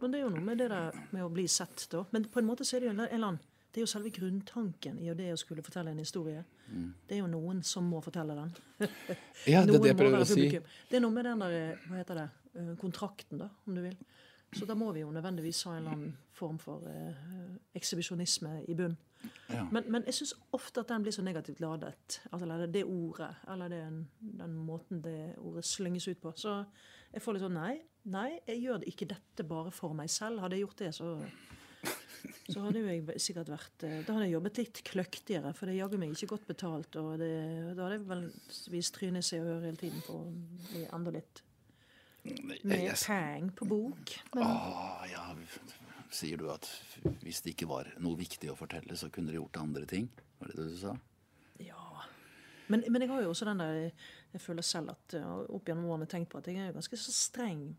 Men 0.00 0.12
det 0.12 0.20
er 0.20 0.24
jo 0.24 0.34
noe 0.34 0.44
med 0.44 0.58
det 0.58 0.70
der 0.70 0.98
med 1.10 1.24
å 1.24 1.30
bli 1.32 1.46
sett, 1.50 1.88
da. 1.90 2.04
Men 2.12 2.24
på 2.24 2.38
en 2.38 2.46
måte 2.46 2.64
så 2.64 2.76
er 2.76 2.80
det 2.80 2.86
jo 2.86 2.94
en 2.94 3.00
eller 3.00 3.16
annen 3.32 3.46
det 3.68 3.82
er 3.82 3.84
jo 3.84 3.90
selve 3.90 4.10
grunntanken 4.10 4.96
i 5.04 5.12
det 5.14 5.28
å 5.30 5.38
skulle 5.38 5.62
fortelle 5.62 5.92
en 5.92 6.00
historie. 6.00 6.40
Mm. 6.72 6.86
Det 7.06 7.14
er 7.14 7.20
jo 7.20 7.28
noen 7.30 7.60
som 7.62 7.84
må 7.86 8.00
fortelle 8.02 8.34
den. 8.34 8.54
ja, 9.52 9.60
det 9.62 9.74
er 9.76 9.82
det 9.84 9.90
jeg 9.90 9.98
prøver 9.98 10.24
å 10.24 10.28
si. 10.28 10.46
Det 10.88 10.98
er 10.98 11.04
noe 11.04 11.14
med 11.14 11.28
den 11.28 11.44
der, 11.44 11.56
eh, 11.56 11.84
hva 11.84 12.00
heter 12.00 12.18
det, 12.18 12.24
eh, 12.54 12.72
kontrakten, 12.80 13.42
da, 13.44 13.50
om 13.68 13.76
du 13.76 13.82
vil. 13.84 13.98
Så 14.56 14.64
da 14.64 14.74
må 14.78 14.92
vi 14.96 15.02
jo 15.02 15.10
nødvendigvis 15.12 15.62
ha 15.68 15.74
en 15.74 15.82
eller 15.82 15.96
annen 15.96 16.16
form 16.32 16.58
for 16.62 16.86
eh, 16.88 17.24
ekshibisjonisme 17.76 18.62
i 18.68 18.76
bunn. 18.78 18.96
Ja. 19.50 19.64
Men, 19.72 19.88
men, 19.90 20.06
jeg 20.06 20.14
syns 20.14 20.32
ofte 20.56 20.80
at 20.80 20.88
den 20.92 21.04
blir 21.04 21.12
så 21.12 21.24
negativt 21.26 21.60
ladet. 21.60 22.20
Altså, 22.32 22.66
det 22.72 22.84
ordet, 22.84 23.34
eller 23.50 23.68
den, 23.68 24.06
den, 24.20 24.54
måten 24.54 25.02
det 25.04 25.34
ordet 25.38 25.66
slynges 25.66 26.08
ut 26.08 26.20
på. 26.22 26.32
Så 26.36 26.62
jeg 27.12 27.22
får 27.22 27.36
litt 27.36 27.44
sånn 27.44 27.58
Nei, 27.58 27.74
nei, 28.08 28.30
jeg 28.46 28.62
gjør 28.62 28.88
ikke 28.88 29.10
dette 29.10 29.44
bare 29.48 29.72
for 29.74 29.96
meg 29.96 30.10
selv. 30.12 30.40
Hadde 30.44 30.56
jeg 30.56 30.64
gjort 30.64 30.84
det, 30.84 30.94
så 30.96 31.12
så 32.48 32.62
hadde 32.64 32.80
jeg 32.82 33.20
sikkert 33.22 33.50
vært 33.52 33.84
eh, 33.86 34.00
Da 34.06 34.14
hadde 34.14 34.26
jeg 34.26 34.34
jobbet 34.34 34.60
litt 34.62 34.80
kløktigere, 34.86 35.52
for 35.54 35.70
det 35.70 35.76
jager 35.78 36.00
meg 36.00 36.14
ikke 36.14 36.32
godt 36.32 36.48
betalt. 36.48 36.96
Og 37.00 37.18
det, 37.20 37.34
da 37.76 37.84
hadde 37.84 37.98
jeg 37.98 38.06
vel 38.08 38.24
vist 38.72 38.96
trynet 38.96 39.26
seg 39.26 39.44
og 39.44 39.52
høre 39.52 39.68
hele 39.68 39.80
tiden 39.82 40.02
på 40.06 40.16
å 40.16 40.24
bli 40.72 40.86
enda 40.88 41.14
litt 41.14 41.42
mer 42.22 42.94
pang 43.06 43.50
på 43.56 43.68
bok. 43.68 44.14
Men, 44.34 44.44
Ah, 44.44 45.04
ja, 45.10 45.24
sier 46.10 46.40
du 46.40 46.48
at 46.52 46.68
hvis 47.22 47.42
det 47.44 47.54
ikke 47.54 47.68
var 47.70 47.90
noe 48.02 48.18
viktig 48.18 48.50
å 48.52 48.56
fortelle, 48.58 48.96
så 48.96 49.10
kunne 49.12 49.32
dere 49.32 49.42
gjort 49.42 49.60
andre 49.60 49.86
ting? 49.88 50.08
Var 50.38 50.52
det 50.52 50.56
det 50.58 50.68
du 50.72 50.78
sa? 50.80 50.94
Ja. 51.62 52.04
Men, 52.68 52.84
men, 52.88 53.02
jeg 53.02 53.10
har 53.10 53.22
jo 53.24 53.30
også 53.32 53.48
den 53.48 53.62
der 53.62 53.78
Jeg 54.32 54.40
føler 54.44 54.62
selv 54.62 54.92
at 54.92 55.14
opp 55.48 55.68
gjennom 55.68 55.88
årene 55.88 56.06
tenkt 56.06 56.30
på 56.32 56.38
at 56.40 56.48
jeg 56.50 56.60
er 56.60 56.74
ganske 56.76 56.98
så 57.00 57.12
streng 57.14 57.70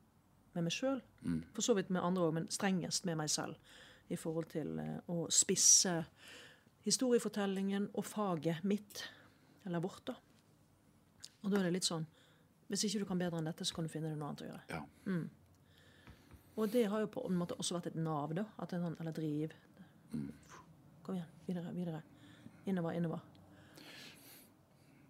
med 0.56 0.65
meg 0.65 0.74
sjøl. 0.74 1.01
Mm. 1.21 1.44
For 1.53 1.65
så 1.65 1.75
vidt 1.77 1.91
med 1.94 2.01
andre 2.01 2.25
òg, 2.25 2.33
men 2.39 2.50
strengest 2.51 3.06
med 3.06 3.19
meg 3.19 3.30
selv 3.30 3.57
i 4.09 4.18
forhold 4.18 4.50
til 4.50 4.80
eh, 4.81 4.95
å 5.13 5.27
spisse 5.33 5.94
historiefortellingen 6.86 7.89
og 7.94 8.07
faget 8.07 8.63
mitt, 8.65 9.03
eller 9.68 9.83
vårt, 9.83 10.07
da. 10.09 10.15
Og 11.44 11.51
da 11.51 11.59
er 11.59 11.68
det 11.68 11.75
litt 11.77 11.88
sånn 11.88 12.07
Hvis 12.69 12.86
ikke 12.86 13.01
du 13.01 13.07
kan 13.10 13.21
bedre 13.21 13.39
enn 13.42 13.50
dette, 13.50 13.66
så 13.66 13.75
kan 13.75 13.88
du 13.88 13.92
finne 13.92 14.12
deg 14.12 14.19
noe 14.19 14.30
annet 14.30 14.45
å 14.45 14.50
gjøre. 14.50 14.63
Ja. 14.69 14.83
Mm. 15.10 15.25
Og 16.60 16.69
det 16.74 16.86
har 16.92 17.01
jo 17.01 17.10
på 17.13 17.24
en 17.25 17.38
måte 17.39 17.57
også 17.57 17.77
vært 17.77 17.92
et 17.94 17.98
nav, 17.98 18.33
da. 18.38 18.45
At 18.62 18.75
en 18.75 18.86
sånn, 18.86 18.98
eller 19.01 19.16
driv. 19.16 19.56
Kom 21.06 21.16
igjen. 21.16 21.36
Videre, 21.48 21.74
videre. 21.74 22.01
Innover, 22.69 22.98
innover. 23.00 23.24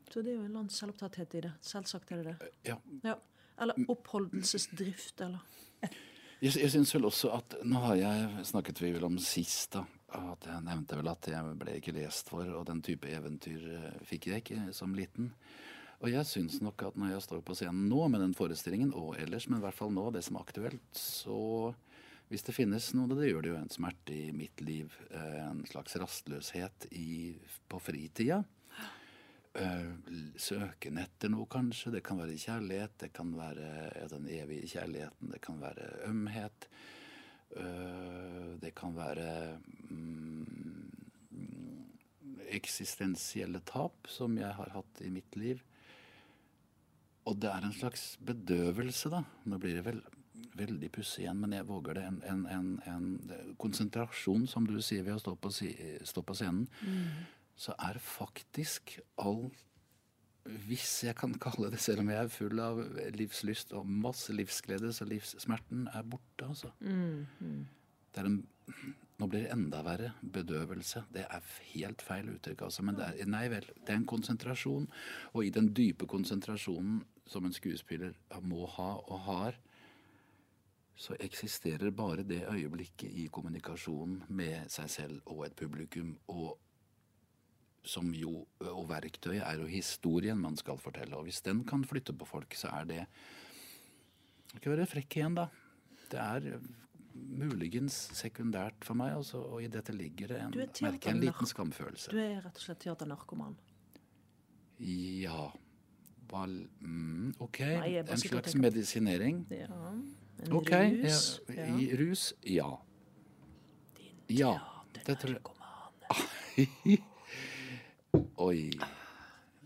Så 0.09 0.21
det 0.21 0.31
er 0.31 0.37
jo 0.37 0.43
en 0.43 0.47
eller 0.47 0.61
annen 0.63 0.73
selvopptatthet 0.73 1.35
i 1.37 1.41
det. 1.45 1.51
Selvsagt 1.65 2.13
er 2.13 2.21
det 2.21 2.31
det. 2.31 2.51
Ja. 2.69 2.77
ja. 3.05 3.17
Eller 3.59 3.91
oppholdelsesdrift, 3.91 5.19
eller 5.25 5.43
Jeg, 6.39 6.53
jeg 6.55 6.71
syns 6.71 6.93
vel 6.95 7.09
også 7.09 7.33
at 7.35 7.57
Nå 7.67 7.81
har 7.83 7.97
jeg 7.99 8.45
snakket 8.47 8.79
vi 8.79 8.93
vel 8.95 9.09
om 9.09 9.17
sist, 9.19 9.73
da. 9.75 9.83
At 10.15 10.47
jeg 10.47 10.63
nevnte 10.65 10.97
vel 10.97 11.09
at 11.11 11.27
jeg 11.29 11.57
ble 11.59 11.75
ikke 11.77 11.93
lest 11.97 12.31
for, 12.31 12.47
og 12.55 12.63
den 12.69 12.79
type 12.85 13.09
eventyr 13.11 13.65
eh, 13.75 13.99
fikk 14.07 14.29
jeg 14.31 14.41
ikke 14.45 14.61
som 14.73 14.95
liten. 14.97 15.33
Og 15.99 16.11
jeg 16.13 16.27
syns 16.29 16.61
nok 16.63 16.85
at 16.87 16.97
når 16.99 17.13
jeg 17.13 17.23
står 17.25 17.41
på 17.43 17.55
scenen 17.59 17.89
nå 17.91 18.05
med 18.11 18.23
den 18.23 18.35
forestillingen, 18.37 18.93
og 18.95 19.17
ellers, 19.19 19.49
men 19.49 19.59
i 19.59 19.65
hvert 19.65 19.75
fall 19.75 19.91
nå, 19.91 20.05
det 20.15 20.23
som 20.23 20.37
er 20.39 20.45
aktuelt, 20.45 20.87
så 20.95 21.73
hvis 22.29 22.45
det 22.45 22.55
finnes 22.55 22.91
noe, 22.95 23.09
det 23.17 23.31
gjør 23.31 23.43
det 23.43 23.51
jo 23.51 23.57
en 23.57 23.73
smerte 23.73 24.13
i 24.13 24.29
mitt 24.35 24.61
liv, 24.61 24.93
eh, 25.09 25.41
en 25.43 25.63
slags 25.67 25.97
rastløshet 25.99 26.87
i, 26.95 27.33
på 27.67 27.81
fritida. 27.81 28.43
Eh, 29.57 29.89
søken 30.39 31.01
etter 31.01 31.33
noe, 31.33 31.49
kanskje. 31.49 31.95
Det 31.97 32.03
kan 32.05 32.21
være 32.21 32.37
kjærlighet, 32.37 32.95
det 33.01 33.09
kan 33.17 33.33
være 33.35 34.07
den 34.13 34.29
evige 34.29 34.69
kjærligheten, 34.75 35.33
det 35.33 35.41
kan 35.43 35.59
være 35.59 35.89
ømhet. 36.07 36.69
Eh, 37.57 38.55
det 38.61 38.75
kan 38.77 38.93
være 38.95 39.57
mm, 39.89 40.69
eksistensielle 42.59 43.65
tap, 43.65 44.07
som 44.07 44.37
jeg 44.37 44.53
har 44.53 44.71
hatt 44.77 45.01
i 45.03 45.09
mitt 45.11 45.35
liv. 45.35 45.65
Og 47.27 47.35
det 47.41 47.49
er 47.51 47.65
en 47.65 47.75
slags 47.75 48.13
bedøvelse, 48.25 49.11
da. 49.11 49.23
Nå 49.49 49.59
blir 49.61 49.79
det 49.79 49.85
vel 49.85 50.01
veldig 50.59 50.89
pussig 50.93 51.23
igjen, 51.23 51.39
men 51.43 51.55
jeg 51.55 51.67
våger 51.67 51.99
det. 51.99 52.05
En, 52.09 52.19
en, 52.27 52.45
en, 52.53 52.69
en, 52.89 53.55
konsentrasjon, 53.61 54.47
som 54.49 54.67
du 54.67 54.79
sier, 54.81 55.05
ved 55.07 55.17
å 55.17 55.23
stå 55.23 55.35
på, 55.39 55.51
stå 55.51 56.23
på 56.25 56.37
scenen. 56.37 56.67
Mm. 56.81 57.25
Så 57.59 57.75
er 57.75 57.99
faktisk 58.03 58.99
all 59.19 59.49
Hvis 60.65 61.03
jeg 61.03 61.13
kan 61.19 61.33
kalle 61.37 61.67
det, 61.69 61.81
selv 61.83 62.01
om 62.01 62.07
jeg 62.09 62.23
er 62.23 62.31
full 62.31 62.61
av 62.63 62.79
livslyst 63.13 63.73
og 63.77 63.85
masse 63.85 64.33
livsglede, 64.33 64.89
så 64.95 65.05
livssmerten 65.05 65.83
er 65.93 66.07
borte, 66.07 66.47
altså. 66.47 66.71
Mm. 66.79 67.27
Mm. 67.43 67.67
Det 68.09 68.23
er 68.23 68.29
en 68.31 68.39
nå 69.19 69.27
blir 69.27 69.43
det 69.43 69.51
enda 69.51 69.81
verre. 69.83 70.13
Bedøvelse. 70.23 71.03
Det 71.11 71.25
er 71.27 71.47
helt 71.73 72.03
feil 72.03 72.29
uttrykk, 72.31 72.63
altså. 72.69 72.85
Men 72.87 72.99
det 72.99 73.07
er, 73.09 73.25
nei 73.27 73.47
vel, 73.51 73.67
det 73.83 73.91
er 73.91 73.99
en 73.99 74.07
konsentrasjon. 74.07 74.87
Og 75.33 75.41
i 75.43 75.51
den 75.55 75.73
dype 75.75 76.07
konsentrasjonen 76.09 77.01
som 77.29 77.45
en 77.45 77.55
skuespiller 77.55 78.15
må 78.47 78.65
ha 78.77 78.93
og 79.01 79.19
har, 79.27 79.59
så 80.99 81.15
eksisterer 81.23 81.93
bare 81.95 82.25
det 82.27 82.41
øyeblikket 82.47 83.11
i 83.21 83.27
kommunikasjonen 83.31 84.23
med 84.35 84.71
seg 84.71 84.89
selv 84.91 85.31
og 85.31 85.45
et 85.45 85.55
publikum. 85.55 86.15
Og 86.31 86.57
som 87.87 88.09
jo, 88.15 88.45
og 88.59 88.83
verktøyet 88.89 89.43
er 89.43 89.61
jo 89.61 89.69
historien 89.71 90.39
man 90.39 90.57
skal 90.59 90.79
fortelle. 90.79 91.15
Og 91.15 91.27
hvis 91.27 91.43
den 91.43 91.63
kan 91.67 91.83
flytte 91.87 92.15
på 92.15 92.27
folk, 92.27 92.55
så 92.55 92.71
er 92.81 92.89
det 92.89 93.05
Ikke 94.55 94.71
være 94.71 94.87
frekk 94.89 95.15
igjen, 95.19 95.35
da. 95.37 95.47
Det 96.09 96.19
er 96.19 96.55
muligens 97.13 97.95
sekundært 98.17 98.85
for 98.85 98.97
meg, 98.99 99.13
altså, 99.17 99.41
og 99.41 99.63
i 99.63 99.69
dette 99.71 99.93
ligger 99.95 100.33
det 100.33 100.39
en, 100.43 100.51
Du 100.53 100.59
er 100.61 100.69
merker 100.85 101.11
en 101.13 101.23
liten 101.23 101.49
skamfølelse. 101.49 102.13
Du 102.13 102.19
er 102.21 102.39
rett 102.43 102.55
og 102.55 102.63
slett 102.63 102.81
teaternarkoman. 102.85 103.57
Ja 104.79 105.49
Val, 106.29 106.51
mm, 106.79 107.33
OK. 107.41 107.59
Nei, 107.59 107.95
en 107.99 108.21
slags 108.21 108.53
medisinering. 108.55 109.41
Ja. 109.49 109.93
En 110.45 110.53
OK. 110.53 110.69
rus. 111.01 111.41
Ja, 111.49 111.65
I 111.73 111.87
rus, 111.97 112.33
ja. 112.45 112.69
Ja. 114.29 114.51
Det 114.93 115.17
tror 115.17 115.33
jeg 115.33 115.41
Teaternarkoman. 115.41 117.07
Oi. 118.45 118.69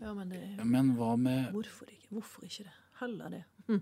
Ja, 0.00 0.14
men 0.14 0.32
det 0.32 0.64
Men 0.64 0.94
hva 0.98 1.14
med 1.16 1.52
Hvorfor 1.52 1.88
ikke? 1.88 2.08
Hvorfor 2.10 2.44
ikke 2.48 2.64
det? 2.66 2.74
Heller 3.00 3.28
det. 3.32 3.44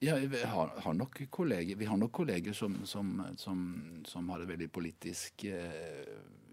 Ja, 0.00 0.14
vi 0.16 0.42
har, 0.42 0.68
har 0.84 0.94
nok 0.94 1.30
kolleger, 1.30 1.76
vi 1.76 1.84
har 1.84 1.96
nok 1.96 2.12
kolleger 2.12 2.52
som, 2.52 2.76
som, 2.86 3.22
som, 3.36 3.62
som 4.06 4.28
har 4.30 4.44
en 4.44 4.48
veldig 4.48 4.68
politisk 4.70 5.44
eh, 5.44 6.12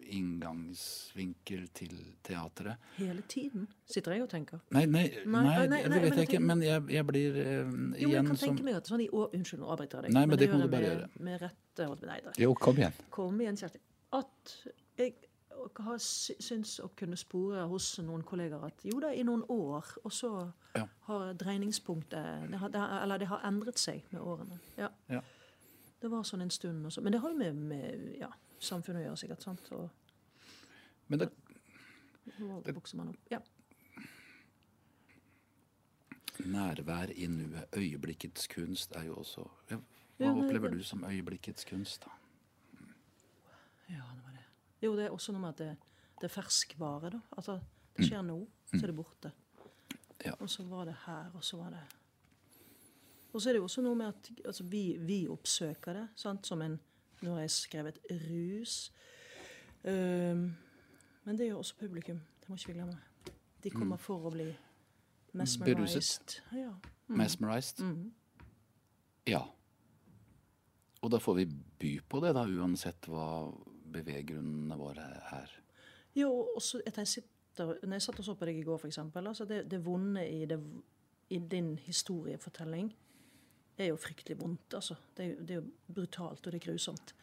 inngangsvinkel 0.09 1.67
til 1.77 1.93
teatret. 2.25 2.81
Hele 2.97 3.21
tiden, 3.29 3.67
sitter 3.85 4.15
jeg 4.15 4.25
og 4.25 4.31
tenker. 4.33 4.63
Nei, 4.73 4.85
nei, 4.89 5.03
Nei, 5.25 5.43
nei, 5.45 5.67
nei, 5.67 5.67
nei, 5.69 5.83
det 5.93 6.01
vet 6.07 6.17
jeg 6.23 6.29
ikke. 6.31 6.41
Men 6.41 6.63
jeg, 6.65 6.87
jeg 6.95 7.07
blir 7.11 7.37
eh, 7.43 7.51
Jo, 7.53 7.67
men 7.69 7.93
jeg 7.99 8.09
igjen 8.09 8.31
kan 8.31 8.41
som 8.41 8.49
tenke 8.49 8.65
meg 8.65 8.79
at 8.79 8.89
sånn 8.89 9.05
i 9.05 9.09
år 9.13 9.37
Unnskyld, 9.37 9.61
nå 9.61 9.69
avbryter 9.75 9.99
jeg 9.99 10.07
deg. 10.07 10.17
Nei, 10.17 10.25
men 10.25 10.37
det 10.37 10.45
det 10.45 10.49
kan 10.55 10.65
du 10.65 10.71
bare 10.73 10.89
gjøre. 10.89 11.07
Med 11.29 11.45
rette 11.45 11.89
Nei 12.09 12.19
da. 12.25 12.35
Jo, 12.41 12.51
kom 12.57 12.81
igjen. 12.81 12.99
Kom 13.13 13.45
igjen, 13.45 13.61
Kjersti. 13.61 13.81
At 14.15 14.57
jeg 14.97 15.15
har 15.85 15.97
syns 15.99 16.79
å 16.79 16.89
kunne 16.95 17.17
spore 17.17 17.65
hos 17.67 17.97
noen 17.99 18.23
kolleger 18.23 18.63
at 18.65 18.83
jo 18.85 18.99
da, 18.99 19.09
i 19.13 19.23
noen 19.23 19.43
år, 19.49 19.85
og 20.03 20.11
så 20.11 20.31
Ja. 20.75 20.87
har 21.07 21.33
dreiningspunktet 21.33 22.49
det 22.51 22.57
har, 22.59 22.69
det 22.69 22.79
har, 22.79 23.01
Eller 23.03 23.17
det 23.17 23.27
har 23.27 23.39
endret 23.43 23.77
seg 23.79 24.03
med 24.11 24.21
årene. 24.21 24.59
Ja. 24.77 24.89
Ja. 25.09 25.21
Det 26.01 26.09
var 26.11 26.23
sånn 26.23 26.41
en 26.41 26.49
stund 26.49 26.85
også. 26.85 27.01
Men 27.01 27.11
det 27.13 27.21
har 27.21 27.29
jo 27.31 27.37
med, 27.37 27.55
med 27.55 28.15
ja, 28.19 28.29
samfunnet 28.59 29.01
å 29.01 29.05
gjøre, 29.07 29.17
sikkert. 29.17 29.41
sant? 29.41 29.71
Og 29.71 29.89
Men 31.07 31.19
det, 31.19 31.29
nå 32.39 32.61
vokser 32.73 32.95
man 32.97 33.09
opp. 33.09 33.17
Ja. 33.31 33.39
nærvær 36.45 37.09
i 37.15 37.27
nuet, 37.27 37.65
øyeblikkets 37.77 38.47
kunst, 38.47 38.91
er 38.95 39.03
jo 39.07 39.15
også 39.15 39.47
Hva 40.17 40.27
opplever 40.31 40.69
det- 40.69 40.77
du 40.77 40.83
som 40.83 41.03
øyeblikkets 41.03 41.63
kunst, 41.65 42.03
da? 42.05 42.11
Ja, 43.89 43.95
det 44.15 44.23
var 44.25 44.31
det. 44.31 44.43
Jo, 44.81 44.95
det 44.97 45.05
er 45.05 45.15
også 45.15 45.33
noe 45.33 45.41
med 45.41 45.55
at 45.55 45.61
det, 45.63 45.71
det 46.19 46.27
er 46.27 46.33
ferskvare, 46.33 47.11
da. 47.15 47.21
Altså, 47.37 47.59
det 47.95 48.07
skjer 48.09 48.25
nå, 48.25 48.39
så 48.71 48.81
er 48.81 48.91
det 48.91 48.97
borte. 48.97 49.31
Ja. 50.25 50.33
Og 50.39 50.49
så 50.49 50.65
var 50.67 50.85
det 50.89 50.95
her, 51.05 51.31
og 51.35 51.43
så 51.43 51.57
var 51.57 51.69
det 51.75 51.83
Og 53.33 53.41
så 53.41 53.49
er 53.49 53.53
det 53.53 53.59
jo 53.59 53.63
også 53.67 53.81
noe 53.83 53.95
med 53.99 54.07
at 54.07 54.29
altså, 54.45 54.63
vi, 54.63 54.97
vi 54.99 55.25
oppsøker 55.27 55.93
det, 55.93 56.05
sant, 56.15 56.47
som 56.47 56.61
en 56.61 56.79
Nå 57.23 57.31
har 57.33 57.45
jeg 57.45 57.51
skrevet 57.51 57.99
rus. 58.11 58.91
Um, 59.87 60.57
men 61.23 61.37
det 61.37 61.47
gjør 61.47 61.61
også 61.61 61.77
publikum. 61.79 62.19
Det 62.41 62.49
må 62.49 62.57
ikke 62.59 62.73
vi 62.73 62.73
glemme. 62.73 62.97
De 63.63 63.71
kommer 63.73 63.97
for 63.97 64.27
å 64.27 64.31
bli 64.33 64.49
mesmerized. 65.33 65.77
Beruset. 65.79 66.35
Ja. 66.53 66.73
Mesmerized? 67.07 67.79
Mm. 67.81 68.11
Ja. 69.31 69.41
Og 71.01 71.11
da 71.13 71.21
får 71.23 71.39
vi 71.39 71.47
by 71.79 71.93
på 72.09 72.21
det, 72.21 72.35
da, 72.37 72.43
uansett 72.45 73.07
hva 73.09 73.29
beveggrunnene 73.95 74.77
våre 74.79 75.07
er. 75.39 75.55
Jo, 76.15 76.29
også 76.55 76.81
etter 76.85 77.03
jeg 77.03 77.07
sitter 77.07 77.31
Når 77.55 77.93
jeg 77.95 78.03
satt 78.03 78.19
og 78.19 78.25
så 78.27 78.33
på 78.35 78.45
deg 78.49 78.57
i 78.59 78.63
går, 78.67 78.85
eksempel, 78.89 79.27
altså 79.27 79.45
det, 79.47 79.61
det 79.71 79.77
vonde 79.85 80.25
i, 80.27 80.45
det, 80.45 80.57
i 81.31 81.37
din 81.39 81.77
historiefortelling 81.79 82.89
er 83.77 83.91
jo 83.91 83.99
fryktelig 83.99 84.39
vondt, 84.39 84.73
altså. 84.73 84.95
Det 85.17 85.37
det 85.39 85.55
er 85.55 85.61
jo 85.61 85.93
brutalt, 85.93 86.45
og 86.45 86.51
det 86.51 86.59
er 86.59 86.65
grusomt. 86.71 87.15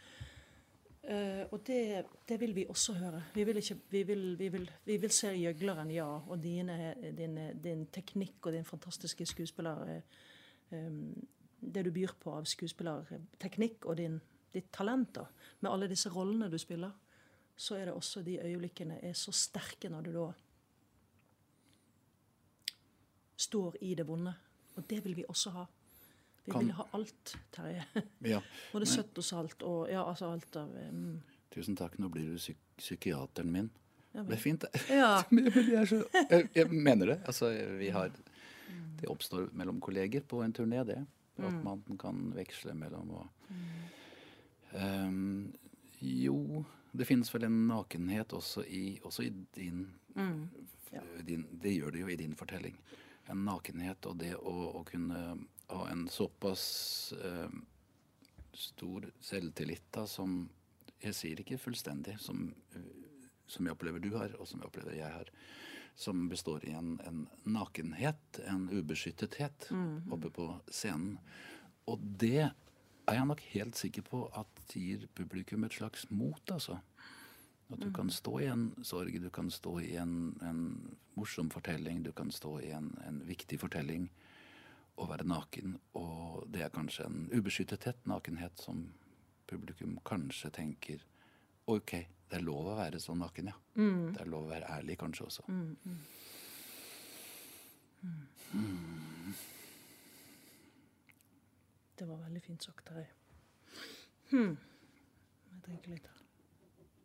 Uh, 1.02 1.44
og 1.50 1.66
det, 1.66 2.04
det 2.28 2.40
vil 2.40 2.54
vi 2.54 2.66
også 2.68 2.92
høre. 2.94 3.22
Vi 3.34 3.44
vil, 3.44 3.56
ikke, 3.56 3.76
vi 3.90 4.02
vil, 4.02 4.38
vi 4.38 4.48
vil, 4.48 4.70
vi 4.84 4.96
vil 4.96 5.10
se 5.10 5.32
gjøgleren, 5.34 5.90
ja. 5.90 6.06
Og 6.06 6.42
dine, 6.42 6.94
din, 7.18 7.38
din 7.64 7.86
teknikk 7.86 8.46
og 8.46 8.52
din 8.52 8.64
fantastiske 8.64 9.26
skuespiller 9.26 10.00
um, 10.70 11.28
Det 11.74 11.84
du 11.84 11.90
byr 11.90 12.14
på 12.20 12.30
av 12.34 12.44
skuespillerteknikk 12.44 13.84
og 13.86 13.96
din, 13.96 14.20
ditt 14.52 14.70
talent, 14.72 15.14
da, 15.14 15.26
med 15.60 15.70
alle 15.72 15.88
disse 15.90 16.10
rollene 16.12 16.50
du 16.52 16.58
spiller, 16.58 16.92
så 17.56 17.76
er 17.78 17.86
det 17.88 17.94
også 17.94 18.22
de 18.26 18.38
øyeblikkene 18.40 18.98
er 19.04 19.12
så 19.18 19.32
sterke 19.32 19.90
når 19.92 20.06
du 20.06 20.12
da 20.16 20.26
står 23.42 23.76
i 23.80 23.94
det 23.98 24.06
vonde. 24.06 24.32
Og 24.76 24.84
det 24.88 25.02
vil 25.04 25.16
vi 25.16 25.24
også 25.28 25.50
ha. 25.50 25.66
Vi 26.44 26.52
Kan- 26.52 26.64
vil 26.64 26.72
ha 26.72 26.86
alt, 26.94 27.36
Terje. 27.52 27.84
Ja. 28.32 28.40
Både 28.72 28.86
søtt 28.86 29.18
og 29.18 29.24
salt 29.24 29.62
og 29.62 29.90
ja, 29.90 30.02
altså 30.08 30.32
alt 30.32 30.56
av 30.56 30.70
um... 30.88 31.20
Tusen 31.52 31.76
takk, 31.76 31.98
nå 32.00 32.08
blir 32.08 32.30
du 32.32 32.36
psyk 32.40 32.58
psykiateren 32.80 33.50
min. 33.52 33.70
ja, 34.14 34.22
Det 34.22 34.32
er 34.38 34.40
fint, 34.40 34.60
det. 34.64 34.82
Ja. 35.02 35.22
Men 35.30 35.50
men 35.54 35.70
jeg, 35.70 35.88
så, 35.88 36.00
jeg, 36.54 36.68
mener 36.70 37.06
det. 37.06 37.18
Altså, 37.26 37.52
vi 37.78 37.88
har 37.94 38.10
Det 39.00 39.08
oppstår 39.10 39.50
mellom 39.52 39.80
kolleger 39.80 40.22
på 40.22 40.42
en 40.42 40.52
turné, 40.52 40.84
det. 40.86 41.04
At 41.38 41.62
man 41.64 41.82
kan 41.98 42.32
veksle 42.34 42.74
mellom 42.74 43.10
og 43.10 43.26
Ehm, 44.74 45.52
Jo, 46.02 46.64
det 46.92 47.04
finnes 47.06 47.28
vel 47.34 47.44
en 47.46 47.60
nakenhet 47.68 48.32
også 48.34 48.64
i, 48.66 48.98
også 49.06 49.22
i 49.22 49.30
din, 49.54 49.84
Ja. 50.92 51.02
din 51.22 51.46
Det 51.62 51.70
gjør 51.76 51.92
det 51.92 52.00
jo 52.00 52.08
i 52.08 52.16
din 52.16 52.34
fortelling. 52.34 52.74
En 53.30 53.44
nakenhet 53.44 54.06
og 54.06 54.18
det 54.18 54.34
å, 54.34 54.80
å 54.80 54.84
kunne 54.84 55.20
ha 55.68 55.84
en 55.88 56.08
såpass 56.08 57.14
uh, 57.24 57.48
stor 58.52 59.06
selvtillit 59.20 59.86
da, 59.94 60.06
som 60.06 60.48
Jeg 61.02 61.14
sier 61.14 61.40
ikke 61.40 61.58
fullstendig, 61.58 62.18
som, 62.20 62.52
uh, 62.74 63.16
som 63.46 63.66
jeg 63.66 63.72
opplever 63.72 64.00
du 64.02 64.10
har, 64.16 64.34
og 64.40 64.46
som 64.46 64.60
jeg 64.60 64.66
opplever 64.66 64.94
jeg 64.98 65.12
har. 65.12 65.30
Som 65.94 66.28
består 66.28 66.64
i 66.66 66.72
en, 66.74 66.98
en 67.06 67.28
nakenhet, 67.44 68.40
en 68.46 68.68
ubeskyttethet, 68.72 69.70
oppe 70.10 70.30
på 70.30 70.48
scenen. 70.70 71.18
Og 71.86 71.98
det 72.18 72.50
er 73.08 73.18
jeg 73.18 73.26
nok 73.26 73.42
helt 73.52 73.78
sikker 73.78 74.04
på 74.06 74.22
at 74.38 74.62
gir 74.72 75.06
publikum 75.14 75.64
et 75.64 75.74
slags 75.74 76.06
mot, 76.10 76.42
altså. 76.50 76.78
At 77.72 77.80
du 77.80 77.88
kan 77.94 78.10
stå 78.12 78.38
i 78.38 78.48
en 78.52 78.66
sorg, 78.84 79.14
du 79.22 79.30
kan 79.32 79.48
stå 79.50 79.78
i 79.80 79.94
en, 79.96 80.34
en 80.44 80.58
morsom 81.16 81.48
fortelling, 81.50 82.02
du 82.04 82.12
kan 82.12 82.30
stå 82.30 82.58
i 82.60 82.70
en, 82.76 82.90
en 83.08 83.22
viktig 83.24 83.58
fortelling 83.60 84.10
og 85.00 85.08
være 85.08 85.24
naken. 85.24 85.78
Og 85.96 86.44
det 86.52 86.66
er 86.66 86.74
kanskje 86.74 87.06
en 87.08 87.30
ubeskyttethet, 87.32 88.04
nakenhet, 88.04 88.60
som 88.60 88.84
publikum 89.48 89.96
kanskje 90.04 90.50
tenker 90.52 91.00
OK, 91.72 91.94
det 92.28 92.38
er 92.40 92.44
lov 92.44 92.72
å 92.72 92.76
være 92.76 93.00
så 93.00 93.16
naken, 93.16 93.48
ja. 93.52 93.56
Det 94.12 94.20
er 94.20 94.30
lov 94.30 94.46
å 94.48 94.52
være 94.52 94.68
ærlig 94.76 94.98
kanskje 95.00 95.28
også. 95.30 95.48
Det 102.02 102.08
var 102.08 102.16
veldig 102.18 102.40
fint 102.42 102.62
sagt, 102.62 102.80
Terje. 102.88 103.06
Hm. 104.32 104.56
Jeg 105.52 105.60
tenker 105.62 105.92
litt 105.92 106.08
her. 106.08 106.24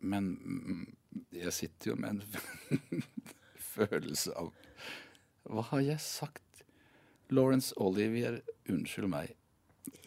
Men 0.00 0.24
mm, 0.42 0.80
jeg 1.38 1.52
sitter 1.54 1.92
jo 1.92 1.94
med 2.02 2.16
en 2.16 3.04
følelse 3.76 4.34
av 4.42 4.50
Hva 5.46 5.62
har 5.70 5.84
jeg 5.86 6.02
sagt? 6.02 6.64
Lawrence 7.30 7.70
Olivier, 7.78 8.40
unnskyld 8.66 9.06
meg. 9.14 9.36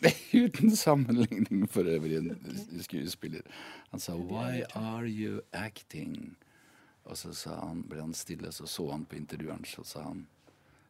Uten 0.44 0.76
sammenligning 0.76 1.64
for 1.72 1.88
øvrig, 1.88 2.20
en 2.20 2.84
skuespiller. 2.84 3.48
Han 3.96 4.00
sa 4.04 4.20
'Why 4.20 4.66
are 4.76 5.08
you 5.08 5.40
acting?' 5.54 6.36
Og 7.04 7.18
så 7.18 7.32
sa 7.34 7.62
han, 7.64 7.88
ble 7.88 8.04
han 8.04 8.14
stille, 8.14 8.52
så 8.52 8.68
så 8.68 8.92
han 8.92 9.06
på 9.06 9.16
intervjueren, 9.16 9.64
så 9.64 9.88
sa 9.88 10.04
han 10.04 10.28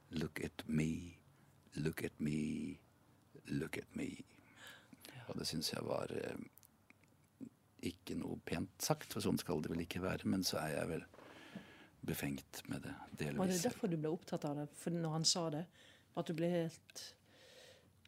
'Look 0.09 0.41
at 0.43 0.65
me, 0.65 1.21
look 1.75 2.03
at 2.03 2.17
me, 2.17 2.79
look 3.47 3.77
at 3.77 3.95
me'. 3.95 4.23
Og 5.27 5.39
det 5.39 5.47
syns 5.47 5.73
jeg 5.73 5.83
var 5.85 6.11
eh, 6.11 6.37
ikke 7.81 8.17
noe 8.19 8.39
pent 8.45 8.83
sagt, 8.83 9.13
for 9.13 9.23
sånn 9.23 9.39
skal 9.41 9.61
det 9.63 9.71
vel 9.71 9.85
ikke 9.85 10.01
være. 10.03 10.27
Men 10.29 10.43
så 10.43 10.59
er 10.61 10.75
jeg 10.75 10.89
vel 10.89 11.05
befengt 12.05 12.61
med 12.67 12.81
det, 12.81 12.93
Var 13.37 13.47
det 13.47 13.63
derfor 13.63 13.87
du 13.87 13.97
ble 13.97 14.09
opptatt 14.09 14.45
av 14.45 14.55
det? 14.57 14.67
For 14.75 14.93
når 14.93 15.17
han 15.19 15.25
sa 15.25 15.49
det? 15.53 15.65
At 16.17 16.27
du 16.27 16.33
ble 16.33 16.49
helt 16.49 17.03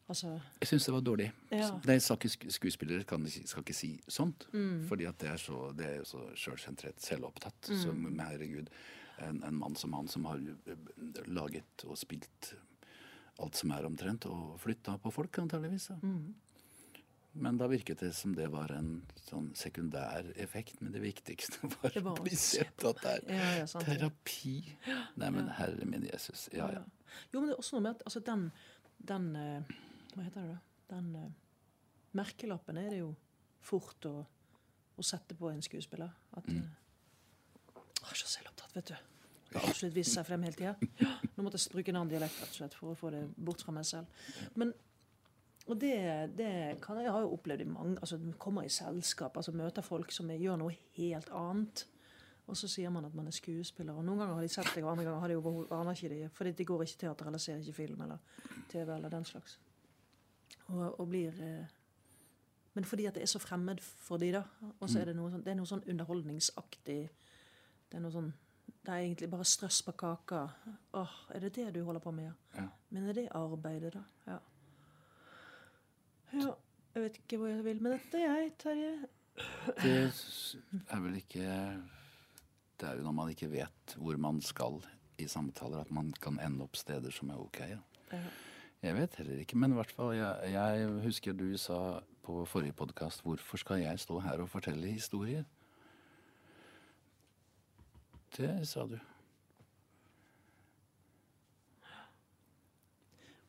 Altså 0.04 0.34
Jeg 0.60 0.68
syns 0.68 0.84
det 0.84 0.92
var 0.92 1.00
dårlig. 1.00 1.30
Ja. 1.48 1.70
Nei, 1.88 1.96
skuespillere 1.98 3.06
kan, 3.08 3.24
skal 3.24 3.62
ikke 3.62 3.76
si 3.76 3.94
sånt. 4.08 4.44
Mm. 4.52 4.82
Fordi 4.88 5.06
at 5.08 5.16
det 5.22 5.30
er 5.30 5.40
så, 5.40 5.70
det 5.72 5.86
er 5.86 6.02
så 6.04 6.26
sjølsentrert, 6.36 7.00
selvopptatt. 7.00 7.70
Mm. 7.70 7.78
Som 7.80 8.20
herregud, 8.20 8.68
en, 9.24 9.40
en 9.48 9.56
mann 9.56 9.78
som 9.80 9.94
han 9.96 10.10
som 10.10 10.26
har 10.28 10.42
eh, 10.68 10.84
laget 11.26 11.86
og 11.88 11.96
spilt 11.96 12.52
alt 13.42 13.58
som 13.58 13.72
er 13.74 13.86
omtrent, 13.88 14.26
og 14.30 14.58
flytta 14.62 14.96
på 15.02 15.10
folk, 15.14 15.38
antageligvis. 15.42 15.90
Mm. 16.02 16.34
Men 17.36 17.56
da 17.58 17.66
virket 17.66 17.98
det 17.98 18.12
som 18.14 18.34
det 18.36 18.46
var 18.52 18.70
en 18.76 19.00
sånn 19.26 19.48
sekundær 19.58 20.28
effekt. 20.38 20.78
Men 20.80 20.92
det 20.94 21.02
viktigste 21.02 21.66
var, 21.72 21.90
Det 21.90 22.02
var 22.06 22.20
å 22.20 22.26
bli 22.26 22.36
sett 22.38 22.84
at 22.86 23.00
det 23.02 23.14
er 23.14 23.24
Ja, 23.34 23.48
ja, 23.58 23.64
sant. 23.70 23.88
terapi. 23.88 24.60
Nei, 25.18 25.30
men 25.34 25.50
herre 25.58 25.88
min 25.88 26.06
Jesus. 26.06 26.46
Ja, 26.54 26.68
ja. 26.76 26.84
Jo, 27.32 27.40
men 27.40 27.50
det 27.50 27.56
er 27.56 27.62
også 27.64 27.76
noe 27.76 27.86
med 27.88 27.96
at 27.96 28.06
altså, 28.06 28.22
den, 28.26 28.46
den 29.10 29.26
eh, 29.38 29.74
Hva 30.14 30.28
heter 30.28 30.46
det, 30.46 30.54
da? 30.54 30.60
Den 30.94 31.10
uh, 31.16 31.26
merkelappen 32.14 32.78
er 32.78 32.90
det 32.92 33.00
jo 33.00 33.10
fort 33.64 34.06
å, 34.06 34.14
å 34.94 35.06
sette 35.06 35.34
på 35.38 35.50
en 35.50 35.62
skuespiller. 35.64 36.12
At 36.38 36.46
mm. 36.46 36.62
er 38.04 38.20
så 38.20 38.30
selvopptatt, 38.30 38.76
vet 38.76 38.92
du. 38.92 39.13
Absolutt 39.60 39.94
vise 39.94 40.10
seg 40.16 40.26
frem 40.26 40.42
hele 40.46 40.58
tida. 40.58 40.74
Ja, 41.00 41.12
nå 41.36 41.44
måtte 41.46 41.60
jeg 41.60 41.74
bruke 41.74 41.92
en 41.92 42.00
annen 42.00 42.10
dialekt 42.10 42.58
for 42.78 42.90
å 42.90 42.98
få 42.98 43.12
det 43.14 43.22
bort 43.36 43.62
fra 43.62 43.74
meg 43.76 43.86
selv. 43.88 44.26
Men 44.58 44.74
og 45.64 45.80
det, 45.80 45.96
det 46.36 46.50
kan 46.84 46.98
jeg, 47.00 47.08
har 47.08 47.22
jo 47.24 47.32
opplevd 47.38 47.62
i 47.64 47.68
mange 47.68 47.96
altså 47.96 48.18
Du 48.20 48.32
kommer 48.38 48.66
i 48.66 48.72
selskap, 48.72 49.36
altså 49.36 49.52
møter 49.56 49.82
folk 49.82 50.12
som 50.12 50.28
gjør 50.28 50.58
noe 50.60 50.74
helt 50.98 51.30
annet. 51.32 51.86
Og 52.44 52.56
så 52.60 52.68
sier 52.68 52.92
man 52.92 53.06
at 53.08 53.14
man 53.16 53.30
er 53.30 53.32
skuespiller. 53.32 53.96
Og 53.96 54.04
Noen 54.04 54.20
ganger 54.20 54.36
har 54.36 54.44
de 54.44 54.50
sett 54.52 54.68
deg, 54.74 54.84
og 54.84 54.90
andre 54.92 55.06
ganger 55.06 55.22
har 55.22 55.32
de 55.32 55.38
jo 55.38 55.54
aner 55.72 55.96
ikke 55.96 56.10
det, 56.12 56.26
fordi 56.36 56.52
de 56.52 56.66
går 56.68 56.84
ikke 56.84 57.00
teater 57.06 57.30
eller 57.30 57.40
ser 57.40 57.62
ikke 57.62 57.78
film 57.78 58.04
eller 58.04 58.20
TV 58.68 58.90
eller 58.96 59.14
den 59.14 59.24
slags. 59.24 59.56
Og, 60.66 61.00
og 61.00 61.08
blir 61.08 61.40
eh, 61.44 61.72
Men 62.74 62.84
fordi 62.84 63.06
at 63.06 63.14
det 63.14 63.22
er 63.22 63.30
så 63.30 63.38
fremmed 63.38 63.80
for 63.80 64.18
de 64.18 64.32
da, 64.34 64.42
og 64.80 64.88
så 64.90 65.00
er 65.00 65.08
det 65.08 65.16
noe 65.16 65.30
sånn, 65.30 65.44
det 65.46 65.52
er 65.52 65.58
noe 65.60 65.68
sånn 65.68 65.84
underholdningsaktig 65.86 67.02
Det 67.04 67.98
er 67.98 68.02
noe 68.02 68.12
sånn 68.12 68.32
det 68.66 68.92
er 68.92 69.00
egentlig 69.00 69.30
bare 69.30 69.44
strøss 69.48 69.82
på 69.82 69.92
kaka. 69.92 70.46
Åh, 70.92 71.14
Er 71.34 71.40
det 71.40 71.54
det 71.56 71.74
du 71.74 71.84
holder 71.84 72.00
på 72.00 72.10
med? 72.10 72.32
Ja. 72.54 72.66
Men 72.90 73.08
er 73.08 73.12
det 73.12 73.28
arbeidet, 73.32 73.94
da? 73.94 74.02
Ja. 74.26 74.38
ja. 76.32 76.54
Jeg 76.94 77.02
vet 77.02 77.16
ikke 77.16 77.36
hvor 77.36 77.48
jeg 77.48 77.64
vil 77.64 77.82
med 77.82 77.96
dette, 77.96 78.20
jeg, 78.20 78.52
Terje. 78.58 78.92
Det 79.82 79.94
er 80.90 81.00
vel 81.02 81.16
ikke 81.18 81.46
Det 82.80 82.88
er 82.88 82.98
jo 82.98 83.02
når 83.02 83.12
man 83.12 83.30
ikke 83.32 83.50
vet 83.50 83.96
hvor 83.96 84.16
man 84.16 84.40
skal 84.42 84.78
i 85.18 85.26
samtaler, 85.26 85.80
at 85.80 85.90
man 85.90 86.12
kan 86.22 86.38
ende 86.42 86.62
opp 86.62 86.76
steder 86.76 87.10
som 87.10 87.30
er 87.30 87.40
ok. 87.40 87.58
Ja. 87.58 87.78
ja. 88.12 88.22
Jeg 88.82 88.96
vet 88.96 89.14
heller 89.16 89.40
ikke, 89.40 89.56
men 89.56 89.72
i 89.72 89.78
hvert 89.78 89.90
fall 89.90 90.12
jeg, 90.16 90.52
jeg 90.52 90.88
husker 91.06 91.32
du 91.32 91.56
sa 91.56 92.00
på 92.24 92.44
forrige 92.44 92.72
podkast 92.72 93.22
'Hvorfor 93.22 93.56
skal 93.56 93.80
jeg 93.80 94.00
stå 94.00 94.18
her 94.20 94.40
og 94.40 94.48
fortelle 94.50 94.86
historier?' 94.86 95.44
Det 98.34 98.52
sa 98.66 98.86
du. 98.90 98.96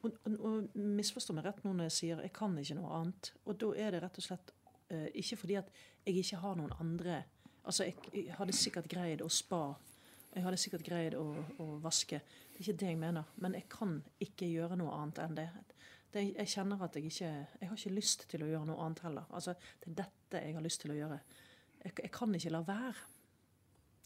Og, 0.06 0.12
og, 0.25 0.36
og 0.46 0.75
misforstå 0.77 1.34
meg 1.34 1.48
rett 1.48 1.63
nå 1.65 1.72
når 1.74 1.89
jeg 1.89 1.96
sier 1.96 2.22
jeg 2.22 2.34
kan 2.36 2.54
ikke 2.62 2.77
noe 2.77 2.92
annet. 3.00 3.32
Og 3.50 3.58
da 3.62 3.72
er 3.82 3.96
det 3.96 4.04
rett 4.04 4.20
og 4.22 4.25
slett 4.27 4.51
uh, 4.94 5.08
ikke 5.18 5.39
fordi 5.42 5.58
at 5.62 5.72
jeg 6.06 6.22
ikke 6.22 6.44
har 6.44 6.60
noen 6.60 6.75
andre 6.82 7.24
Altså, 7.65 7.88
jeg, 7.88 7.96
jeg 8.13 8.36
hadde 8.38 8.54
sikkert 8.54 8.86
greid 8.86 9.24
å 9.25 9.30
spa. 9.34 9.72
Jeg 10.36 10.44
hadde 10.46 10.58
sikkert 10.62 10.84
greid 10.86 11.15
å, 11.18 11.24
å, 11.58 11.65
vaske. 11.82 12.20
Det 12.54 12.60
er 12.60 12.62
ikke 12.62 12.75
det 12.84 12.92
jeg 12.92 13.00
mener. 13.01 13.32
Men 13.42 13.56
jeg 13.58 13.65
kan 13.74 13.96
ikke 14.22 14.46
gjøre 14.51 14.77
noe 14.77 14.94
annet 14.94 15.22
enn 15.24 15.34
det. 15.39 15.48
det 16.13 16.27
jeg 16.27 16.51
kjenner 16.51 16.84
at 16.86 16.94
jeg 16.94 17.10
ikke 17.10 17.32
Jeg 17.32 17.72
har 17.72 17.74
ikke 17.80 17.96
lyst 17.96 18.27
til 18.30 18.46
å 18.46 18.51
gjøre 18.51 18.70
noe 18.70 18.86
annet 18.86 19.01
heller. 19.08 19.25
Altså, 19.34 19.56
det 19.82 19.89
er 19.89 19.98
dette 20.04 20.44
jeg 20.46 20.60
har 20.60 20.68
lyst 20.68 20.84
til 20.84 20.94
å 20.94 21.00
gjøre. 21.00 21.18
Jeg, 21.80 21.96
jeg 22.04 22.13
kan 22.13 22.38
ikke 22.38 22.54
la 22.54 22.62
være. 22.70 23.14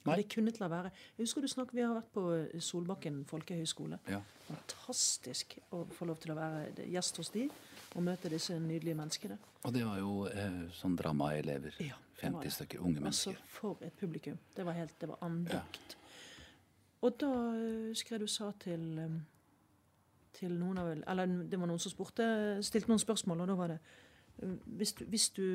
Nei. 0.08 0.16
Det 0.22 0.30
kunne 0.32 0.54
til 0.56 0.64
å 0.64 0.70
være. 0.72 0.92
Jeg 1.18 1.26
husker 1.26 1.44
du 1.44 1.50
snakket, 1.52 1.76
Vi 1.76 1.84
har 1.84 1.96
vært 1.98 2.12
på 2.16 2.24
Solbakken 2.64 3.24
folkehøgskole. 3.28 4.00
Ja. 4.10 4.22
Fantastisk 4.48 5.58
å 5.76 5.84
få 5.94 6.08
lov 6.10 6.22
til 6.24 6.34
å 6.34 6.38
være 6.40 6.88
gjest 6.88 7.20
hos 7.20 7.30
de 7.36 7.50
og 7.96 8.04
møte 8.06 8.30
disse 8.32 8.56
nydelige 8.62 8.96
menneskene. 8.96 9.38
Og 9.66 9.74
det 9.76 9.84
var 9.86 10.00
jo 10.00 10.14
eh, 10.30 10.60
sånn 10.78 10.96
dramaelever. 10.98 11.76
Ja, 11.84 11.98
50 12.22 12.54
stykker 12.54 12.84
unge 12.84 13.02
mennesker. 13.02 13.36
Altså, 13.36 13.54
For 13.60 13.86
et 13.86 13.96
publikum. 14.00 14.38
Det 14.56 14.66
var 14.66 14.78
helt, 14.78 14.96
det 15.02 15.10
var 15.10 15.24
andakt. 15.26 15.96
Ja. 15.96 16.00
Og 17.06 17.16
da 17.20 17.30
eh, 17.56 17.90
husker 17.92 18.16
jeg 18.16 18.26
du 18.26 18.32
sa 18.32 18.50
til, 18.60 18.84
eh, 19.00 19.16
til 20.40 20.56
noen 20.60 20.82
av 20.82 20.92
Eller 20.98 21.32
det 21.50 21.60
var 21.60 21.72
noen 21.72 21.80
som 21.80 21.94
spurte, 21.94 22.26
stilte 22.66 22.92
noen 22.92 23.02
spørsmål, 23.02 23.46
og 23.46 23.52
da 23.52 23.56
var 23.60 23.74
det 23.74 23.80
eh, 24.44 24.58
Hvis 24.80 24.94
du, 24.98 25.06
hvis 25.06 25.30
du 25.38 25.48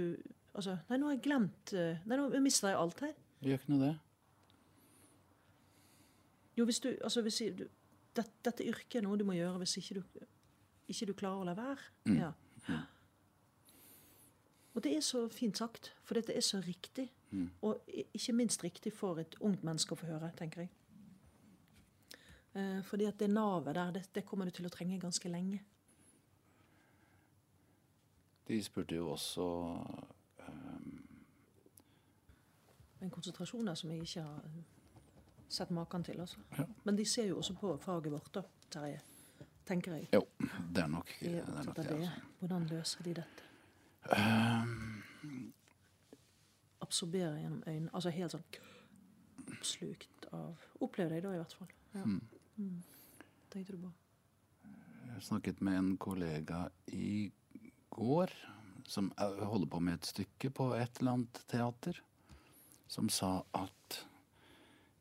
Altså, 0.54 0.76
nei, 0.88 0.98
nå 1.00 1.08
har 1.08 1.16
jeg 1.16 1.24
glemt 1.24 1.72
Nei, 1.74 2.16
nå 2.16 2.28
mister 2.40 2.70
jeg 2.70 2.78
alt 2.78 3.00
her. 3.02 3.14
Gjør 3.42 3.58
ikke 3.58 3.72
noe 3.72 3.80
det. 3.82 3.94
Jo, 6.56 6.64
hvis 6.64 6.80
du 6.80 6.88
Altså, 7.02 7.22
hvis 7.22 7.42
du, 7.58 7.64
dette, 8.16 8.32
dette 8.44 8.66
yrket 8.66 9.00
er 9.00 9.06
noe 9.06 9.18
du 9.18 9.24
må 9.26 9.36
gjøre 9.36 9.58
hvis 9.64 9.76
ikke 9.80 10.00
du, 10.00 10.26
ikke 10.88 11.06
du 11.06 11.14
klarer 11.18 11.42
å 11.42 11.48
la 11.48 11.54
være. 11.58 11.90
Mm. 12.06 12.18
Ja. 12.20 12.32
Og 14.74 14.82
det 14.82 14.96
er 14.96 15.02
så 15.06 15.28
fint 15.30 15.58
sagt, 15.58 15.92
for 16.02 16.18
dette 16.18 16.34
er 16.34 16.42
så 16.42 16.58
riktig. 16.60 17.08
Mm. 17.30 17.50
Og 17.62 17.80
ikke 18.14 18.32
minst 18.32 18.64
riktig 18.64 18.92
for 18.92 19.18
et 19.22 19.36
ungt 19.40 19.62
menneske 19.62 19.94
å 19.94 19.98
få 19.98 20.08
høre, 20.10 20.32
tenker 20.38 20.64
jeg. 20.64 20.72
Eh, 22.54 22.82
fordi 22.86 23.06
at 23.06 23.18
det 23.18 23.30
navet 23.30 23.74
der, 23.74 23.90
det, 23.90 24.08
det, 24.14 24.24
kommer 24.26 24.46
du 24.46 24.54
til 24.54 24.66
å 24.66 24.70
trenge 24.70 24.98
ganske 25.02 25.30
lenge. 25.30 25.62
De 28.48 28.58
spurte 28.62 28.94
jo 28.98 29.08
også 29.14 29.46
um... 30.46 30.90
En 33.00 33.10
konsentrasjon 33.10 33.66
der 33.66 33.78
som 33.78 33.90
jeg 33.90 34.04
ikke 34.04 34.22
har 34.22 34.44
sett 35.48 35.70
maken 35.70 36.04
til. 36.04 36.20
altså. 36.20 36.38
Ja. 36.58 36.64
Men 36.84 36.96
de 36.96 37.04
ser 37.04 37.26
jo 37.28 37.36
også 37.38 37.54
på 37.54 37.76
faget 37.82 38.12
vårt, 38.12 38.30
da, 38.34 38.42
Terje. 38.70 39.00
Tenker 39.64 39.94
jeg. 39.94 40.08
Jo, 40.12 40.20
det 40.74 40.82
er 40.82 40.86
nok 40.92 41.08
det. 41.20 41.38
er 41.38 41.64
nok 41.64 41.76
det. 41.76 41.86
Altså. 41.86 42.10
Hvordan 42.38 42.66
løser 42.66 43.02
de 43.02 43.14
dette? 43.14 43.50
Um... 44.12 45.52
Absorbere 46.80 47.38
gjennom 47.40 47.62
øynene. 47.66 47.90
Altså 47.94 48.10
helt 48.12 48.34
sånn 48.34 48.44
oppslukt 49.44 50.26
av 50.36 50.60
Opplever 50.84 51.16
jeg 51.16 51.24
da, 51.24 51.32
i 51.32 51.40
hvert 51.40 51.54
fall. 51.56 51.70
Ja. 51.94 52.02
Mm. 52.04 52.20
Mm. 52.56 52.82
Tenkte 53.52 53.76
du 53.76 53.86
på? 53.86 53.92
Jeg 55.14 55.22
snakket 55.22 55.62
med 55.64 55.78
en 55.78 55.94
kollega 55.96 56.66
i 56.92 57.30
går 57.94 58.32
som 58.84 59.12
holder 59.16 59.70
på 59.70 59.80
med 59.80 60.00
et 60.00 60.10
stykke 60.10 60.50
på 60.52 60.68
et 60.76 61.00
eller 61.00 61.16
annet 61.16 61.40
teater, 61.48 62.00
som 62.90 63.08
sa 63.08 63.38
at 63.56 64.04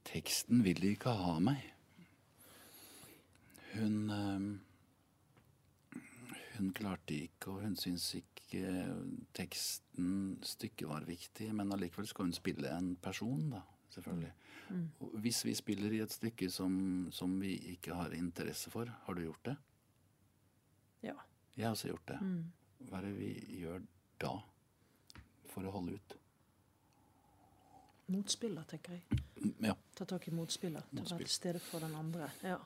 teksten 0.07 0.63
vil 0.65 0.83
ikke 0.93 1.15
ha 1.17 1.39
meg. 1.43 1.63
Hun 3.73 4.61
Hun 6.53 6.69
klarte 6.77 7.15
ikke, 7.17 7.49
og 7.49 7.63
hun 7.63 7.75
syns 7.75 8.11
ikke 8.13 8.61
teksten, 9.33 10.37
stykket 10.45 10.85
var 10.87 11.07
viktig, 11.07 11.47
men 11.55 11.73
allikevel 11.73 12.05
skal 12.07 12.27
hun 12.27 12.35
spille 12.35 12.69
en 12.69 12.91
person, 13.01 13.49
da, 13.49 13.63
selvfølgelig. 13.89 14.33
Mm. 14.69 14.89
Hvis 15.23 15.45
vi 15.45 15.55
spiller 15.57 15.91
i 15.91 16.01
et 16.05 16.13
stykke 16.13 16.49
som, 16.53 17.07
som, 17.11 17.33
vi 17.41 17.55
ikke 17.73 17.97
har 17.97 18.13
interesse 18.13 18.71
for, 18.71 18.85
har 19.05 19.13
du 19.13 19.21
gjort 19.21 19.45
det? 19.45 19.55
Ja. 21.03 21.15
Jeg 21.57 21.65
har 21.65 21.71
også 21.71 21.87
gjort 21.87 22.07
det. 22.07 22.21
Mm. 22.21 22.51
Hva 22.89 22.99
er 22.99 23.07
det 23.07 23.15
vi 23.17 23.31
gjør 23.63 23.81
da 24.21 24.35
for 25.49 25.65
å 25.65 25.73
holde 25.73 25.97
ut? 25.97 26.15
Motspiller, 28.13 28.65
tenker 28.69 28.99
jeg. 28.99 29.21
Ja. 29.63 29.75
Ta 30.03 30.17
tak 30.17 30.25
i 30.27 30.31
motspiller. 30.35 30.83
å 30.83 30.99
være 30.99 31.23
til 31.23 31.31
stede 31.31 31.59
for 31.63 31.79
den 31.79 31.93
andre. 31.95 32.25
Ja. 32.43 32.57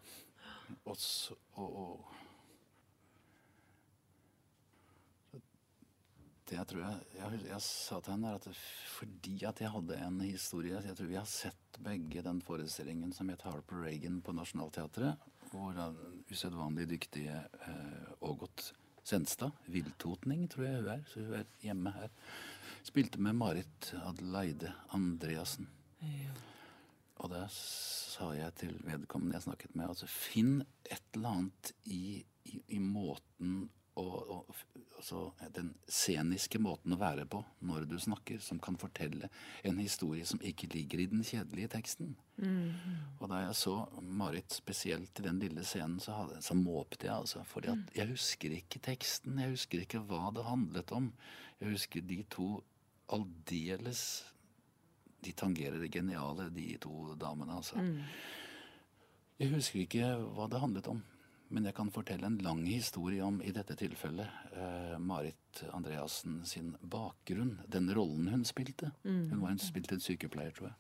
Og, 0.89 0.95
så, 0.97 1.36
og, 1.62 1.76
og 1.78 2.15
det 6.47 6.56
jeg 6.56 6.67
tror 6.71 6.82
jeg, 6.82 7.06
jeg, 7.19 7.41
jeg, 7.52 7.62
sa 7.62 8.00
til 8.02 8.15
henne, 8.15 8.32
at 8.39 8.47
fordi 8.95 9.36
at 9.45 9.62
jeg 9.62 9.71
hadde 9.73 10.00
en 10.08 10.17
historie 10.23 10.82
Jeg 10.88 10.95
tror 10.97 11.10
vi 11.12 11.19
har 11.19 11.30
sett 11.30 11.80
begge 11.86 12.23
den 12.26 12.41
forestillingen 12.41 13.13
som 13.13 13.30
het 13.30 13.45
Harper 13.45 13.84
Reagan 13.84 14.17
på 14.26 14.34
Nationaltheatret. 14.34 15.30
Hvor 15.52 15.78
den 15.78 16.23
usedvanlig 16.32 16.89
dyktige 16.89 17.38
eh, 17.67 18.10
Ågot 18.26 18.71
Senstad, 19.06 19.54
villtotning, 19.71 20.50
tror 20.50 20.65
jeg 20.65 20.82
hun 20.82 20.91
er, 20.97 21.06
så 21.08 21.21
hun 21.21 21.38
er 21.38 21.47
hjemme 21.63 21.93
her, 21.95 22.10
spilte 22.84 23.21
med 23.23 23.38
Marit 23.38 23.93
Adelaide 24.02 24.73
Andreassen. 24.97 25.69
Ja. 26.02 26.34
Og 27.17 27.32
da 27.34 27.45
sa 27.53 28.32
jeg 28.38 28.53
til 28.62 28.77
vedkommende 28.86 29.38
jeg 29.38 29.47
snakket 29.47 29.75
med, 29.75 29.89
altså 29.89 30.10
finn 30.10 30.62
et 30.86 31.17
eller 31.17 31.39
annet 31.39 31.73
i, 31.86 32.21
i, 32.49 32.62
i 32.77 32.80
måten 32.82 33.67
og, 33.97 34.30
og 34.30 34.56
altså, 34.97 35.21
den 35.56 35.71
sceniske 35.89 36.60
måten 36.62 36.93
å 36.93 36.99
være 37.01 37.25
på 37.30 37.41
når 37.65 37.88
du 37.89 37.95
snakker, 38.01 38.39
som 38.43 38.60
kan 38.62 38.77
fortelle 38.80 39.30
en 39.65 39.80
historie 39.82 40.25
som 40.27 40.41
ikke 40.45 40.69
ligger 40.73 41.01
i 41.01 41.10
den 41.10 41.25
kjedelige 41.25 41.71
teksten. 41.73 42.13
Mm. 42.38 42.77
Og 43.17 43.25
da 43.32 43.41
jeg 43.47 43.58
så 43.58 43.75
Marit 44.01 44.53
spesielt 44.53 45.17
i 45.17 45.25
den 45.25 45.41
lille 45.41 45.65
scenen, 45.65 45.99
så, 46.03 46.19
hadde, 46.21 46.41
så 46.45 46.58
måpte 46.58 47.10
jeg. 47.10 47.15
altså, 47.15 47.43
fordi 47.49 47.73
at 47.73 47.97
jeg 47.97 48.12
husker 48.13 48.58
ikke 48.60 48.84
teksten. 48.86 49.41
Jeg 49.41 49.56
husker 49.56 49.84
ikke 49.84 50.03
hva 50.06 50.30
det 50.36 50.45
handlet 50.45 50.93
om. 50.93 51.12
Jeg 51.62 51.73
husker 51.73 52.06
de 52.06 52.21
to 52.30 52.51
aldeles 53.13 54.01
De 55.23 55.34
tangerer 55.34 55.80
det 55.82 55.91
geniale, 55.93 56.49
de 56.53 56.69
to 56.82 57.13
damene, 57.19 57.58
altså. 57.58 57.82
Mm. 57.82 58.01
Jeg 59.38 59.53
husker 59.53 59.84
ikke 59.84 60.10
hva 60.34 60.47
det 60.49 60.62
handlet 60.62 60.89
om. 60.91 61.03
Men 61.53 61.67
jeg 61.69 61.77
kan 61.77 61.89
fortelle 61.95 62.27
en 62.27 62.41
lang 62.43 62.65
historie 62.67 63.23
om, 63.23 63.38
i 63.39 63.53
dette 63.56 63.77
tilfellet, 63.80 64.27
eh, 64.51 64.97
Marit 64.99 65.62
Andreassen 65.71 66.41
sin 66.45 66.73
bakgrunn. 66.82 67.62
Den 67.67 67.88
rollen 67.95 68.27
hun 68.34 68.43
spilte. 68.45 68.91
Mm. 69.03 69.30
Hun 69.32 69.43
var 69.45 69.53
en, 69.53 69.62
spilte 69.62 69.95
en 69.95 70.03
sykepleier, 70.03 70.51
tror 70.58 70.71
jeg. 70.71 70.75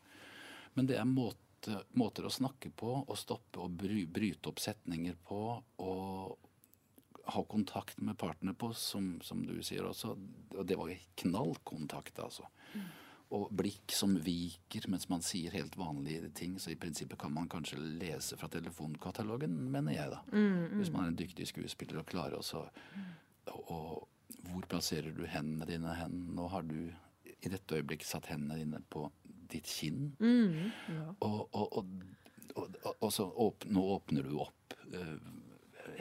Men 0.75 0.89
det 0.89 0.97
er 0.99 1.07
måte, 1.07 1.79
måter 1.95 2.27
å 2.27 2.33
snakke 2.33 2.73
på, 2.75 2.99
å 3.07 3.15
stoppe 3.15 3.63
og 3.63 3.79
bry, 3.79 4.03
bryte 4.11 4.51
opp 4.51 4.59
setninger 4.59 5.15
på, 5.29 5.39
og 5.79 6.37
ha 7.27 7.43
kontakt 7.47 8.01
med 8.03 8.17
partene 8.19 8.53
på, 8.53 8.73
som, 8.75 9.15
som 9.23 9.45
du 9.47 9.55
sier 9.63 9.87
også. 9.87 10.17
Og 10.57 10.67
det 10.67 10.77
var 10.79 10.91
knallkontakt, 11.23 12.19
altså. 12.23 12.47
Og 13.35 13.49
blikk 13.59 13.91
som 13.91 14.13
viker 14.23 14.85
mens 14.87 15.09
man 15.11 15.23
sier 15.25 15.51
helt 15.51 15.75
vanlige 15.77 16.29
ting. 16.37 16.55
Så 16.59 16.71
i 16.71 16.77
prinsippet 16.79 17.19
kan 17.19 17.33
man 17.35 17.49
kanskje 17.51 17.79
lese 17.79 18.37
fra 18.39 18.47
telefonkatalogen, 18.51 19.55
mener 19.73 19.97
jeg, 19.97 20.13
da. 20.13 20.21
Hvis 20.77 20.93
man 20.93 21.03
er 21.03 21.11
en 21.11 21.19
dyktig 21.19 21.49
skuespiller 21.49 21.99
og 21.99 22.07
klarer 22.07 22.37
også 22.39 22.63
og, 23.47 23.71
og 23.71 24.07
hvor 24.47 24.67
plasserer 24.69 25.13
du 25.15 25.25
hendene 25.29 25.67
dine 25.67 25.93
hen? 25.97 26.15
Nå 26.35 26.47
har 26.51 26.65
du 26.67 26.77
i 27.37 27.51
dette 27.51 27.79
øyeblikk 27.79 28.05
satt 28.07 28.29
hendene 28.31 28.59
dine 28.59 28.81
på 28.91 29.07
ditt 29.51 29.67
kinn. 29.69 30.11
Ja. 30.19 31.07
Og, 31.25 31.55
og, 31.55 31.77
og, 32.99 33.11
så 33.13 33.27
åp, 33.29 33.67
nå 33.71 33.83
åpner 33.95 34.27
du 34.27 34.39
opp 34.43 34.75
eh, 34.91 35.15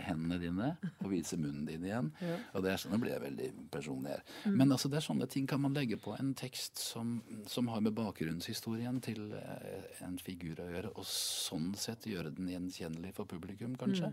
hendene 0.04 0.38
dine 0.42 0.68
og 1.00 1.10
viser 1.10 1.40
munnen 1.40 1.64
din 1.68 1.84
igjen. 1.86 2.12
Ja. 2.20 2.36
Og 2.54 2.64
det 2.64 2.72
er 2.72 2.82
sånn, 2.82 2.92
Nå 2.96 3.00
blir 3.02 3.14
jeg 3.14 3.24
veldig 3.24 3.48
personlig 3.72 4.12
her. 4.14 4.22
Men 4.52 4.72
altså, 4.74 4.90
det 4.92 5.00
er 5.00 5.06
sånne 5.08 5.28
ting 5.32 5.46
kan 5.50 5.62
man 5.62 5.76
legge 5.76 5.98
på 6.02 6.14
en 6.18 6.32
tekst 6.38 6.78
som, 6.82 7.18
som 7.50 7.68
har 7.72 7.80
med 7.84 7.96
bakgrunnshistorien 7.98 9.00
til 9.04 9.32
eh, 9.38 9.90
en 10.06 10.18
figur 10.22 10.60
å 10.64 10.70
gjøre, 10.70 10.94
og 10.96 11.06
sånn 11.10 11.72
sett 11.78 12.06
gjøre 12.08 12.34
den 12.36 12.48
gjenkjennelig 12.52 13.14
for 13.16 13.28
publikum, 13.30 13.76
kanskje. 13.80 14.12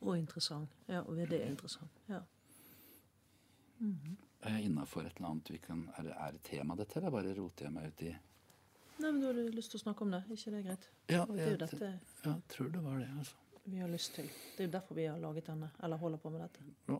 Og 0.00 0.16
interessant. 0.16 0.72
Ja, 0.88 1.02
og 1.04 1.16
det 1.18 1.28
er 1.36 1.50
interessant. 1.50 1.98
Ja. 2.08 2.22
Er 4.40 4.56
jeg 4.56 4.70
innafor 4.70 5.04
et 5.08 5.16
eller 5.16 5.30
annet 5.30 5.50
vi 5.52 5.58
kan 5.60 5.86
Er 5.96 6.04
det 6.04 6.12
er 6.16 6.34
det 6.34 6.42
tema, 6.44 6.74
dette, 6.76 6.98
eller 7.00 7.12
bare 7.14 7.32
roter 7.36 7.64
jeg 7.66 7.72
meg 7.72 7.86
ut 7.88 8.02
i 8.04 8.10
Nei, 9.00 9.08
men 9.08 9.20
Du 9.22 9.26
har 9.30 9.38
lyst 9.56 9.72
til 9.72 9.80
å 9.80 9.84
snakke 9.86 10.04
om 10.04 10.10
det. 10.12 10.20
ikke 10.28 10.50
det 10.52 10.64
greit? 10.66 10.88
Ja, 11.08 11.22
Det 11.24 11.40
er 11.40 11.54
jeg, 11.54 11.60
dette 11.62 11.88
ja, 12.26 12.34
tror 12.52 12.68
det 12.74 12.82
var 12.84 12.98
det, 13.00 13.08
altså. 13.16 13.36
Vi 13.64 13.78
har 13.78 13.88
lyst 13.88 14.14
til. 14.14 14.24
Det 14.56 14.64
er 14.64 14.68
jo 14.68 14.72
derfor 14.72 14.94
vi 14.94 15.06
har 15.06 15.18
laget 15.20 15.46
denne, 15.46 15.70
eller 15.82 15.96
holder 15.96 16.18
på 16.18 16.30
med 16.30 16.40
dette. 16.40 16.64
Ja. 16.88 16.98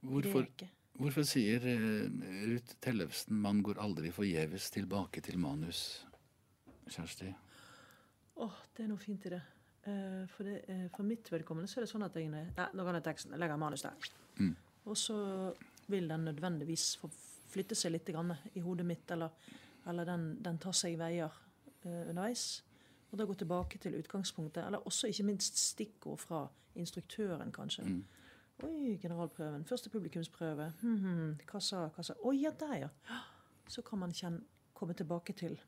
Hvorfor, 0.00 0.46
det 0.60 0.68
hvorfor 0.98 1.26
sier 1.26 1.64
eh, 1.66 2.08
Ruth 2.48 2.78
Tellefsen 2.80 3.36
'man 3.42 3.62
går 3.62 3.80
aldri 3.82 4.10
forgjeves 4.10 4.70
tilbake 4.70 5.20
til 5.20 5.38
manus'? 5.38 6.04
Kjersti? 6.88 7.34
Åh, 8.36 8.52
det 8.76 8.84
er 8.84 8.88
noe 8.88 8.98
fint 8.98 9.26
i 9.26 9.32
det. 9.34 9.42
Eh, 9.84 10.26
for, 10.26 10.44
det 10.44 10.64
eh, 10.68 10.86
for 10.94 11.02
mitt 11.04 11.32
vedkommende 11.32 11.68
så 11.68 11.80
er 11.80 11.84
det 11.84 11.90
sånn 11.90 12.06
at 12.06 12.16
jeg 12.16 12.28
Nei, 12.30 12.68
nå 12.74 12.84
kan 12.84 12.94
jeg 12.94 13.04
teksten. 13.04 13.32
Jeg 13.32 13.40
legger 13.40 13.56
manus 13.56 13.82
der. 13.82 14.08
Mm. 14.38 14.54
Og 14.86 14.96
så 14.96 15.18
vil 15.86 16.08
den 16.08 16.24
nødvendigvis 16.24 16.96
få 16.96 17.10
flytte 17.48 17.74
seg 17.74 17.92
litt 17.92 18.08
i 18.08 18.60
hodet 18.60 18.86
mitt, 18.86 19.10
eller, 19.10 19.30
eller 19.86 20.04
den, 20.04 20.42
den 20.42 20.58
tar 20.58 20.72
seg 20.72 20.98
veier 20.98 21.32
underveis. 21.84 22.62
Og 23.10 23.18
da 23.18 23.24
gå 23.24 23.34
tilbake 23.34 23.78
til 23.78 23.98
utgangspunktet, 23.98 24.66
eller 24.66 24.78
også 24.86 25.06
ikke 25.06 25.22
minst 25.22 25.58
stikkord 25.58 26.18
fra 26.18 26.46
instruktøren, 26.74 27.52
kanskje. 27.52 27.84
Mm. 27.84 28.04
Oi, 28.62 28.98
generalprøven. 29.02 29.64
Første 29.64 29.90
publikumsprøve. 29.90 30.72
Hm, 30.80 30.94
-hmm. 30.94 31.50
Hva 31.50 31.60
sa 31.60 31.88
Hva 31.88 32.02
sa 32.02 32.14
Oi, 32.22 32.40
ja, 32.42 32.50
der, 32.60 32.74
ja. 32.74 32.88
Så 33.68 33.82
kan 33.82 33.98
man 33.98 34.12
kjenne, 34.12 34.40
komme 34.74 34.94
tilbake 34.94 35.32
til 35.32 35.60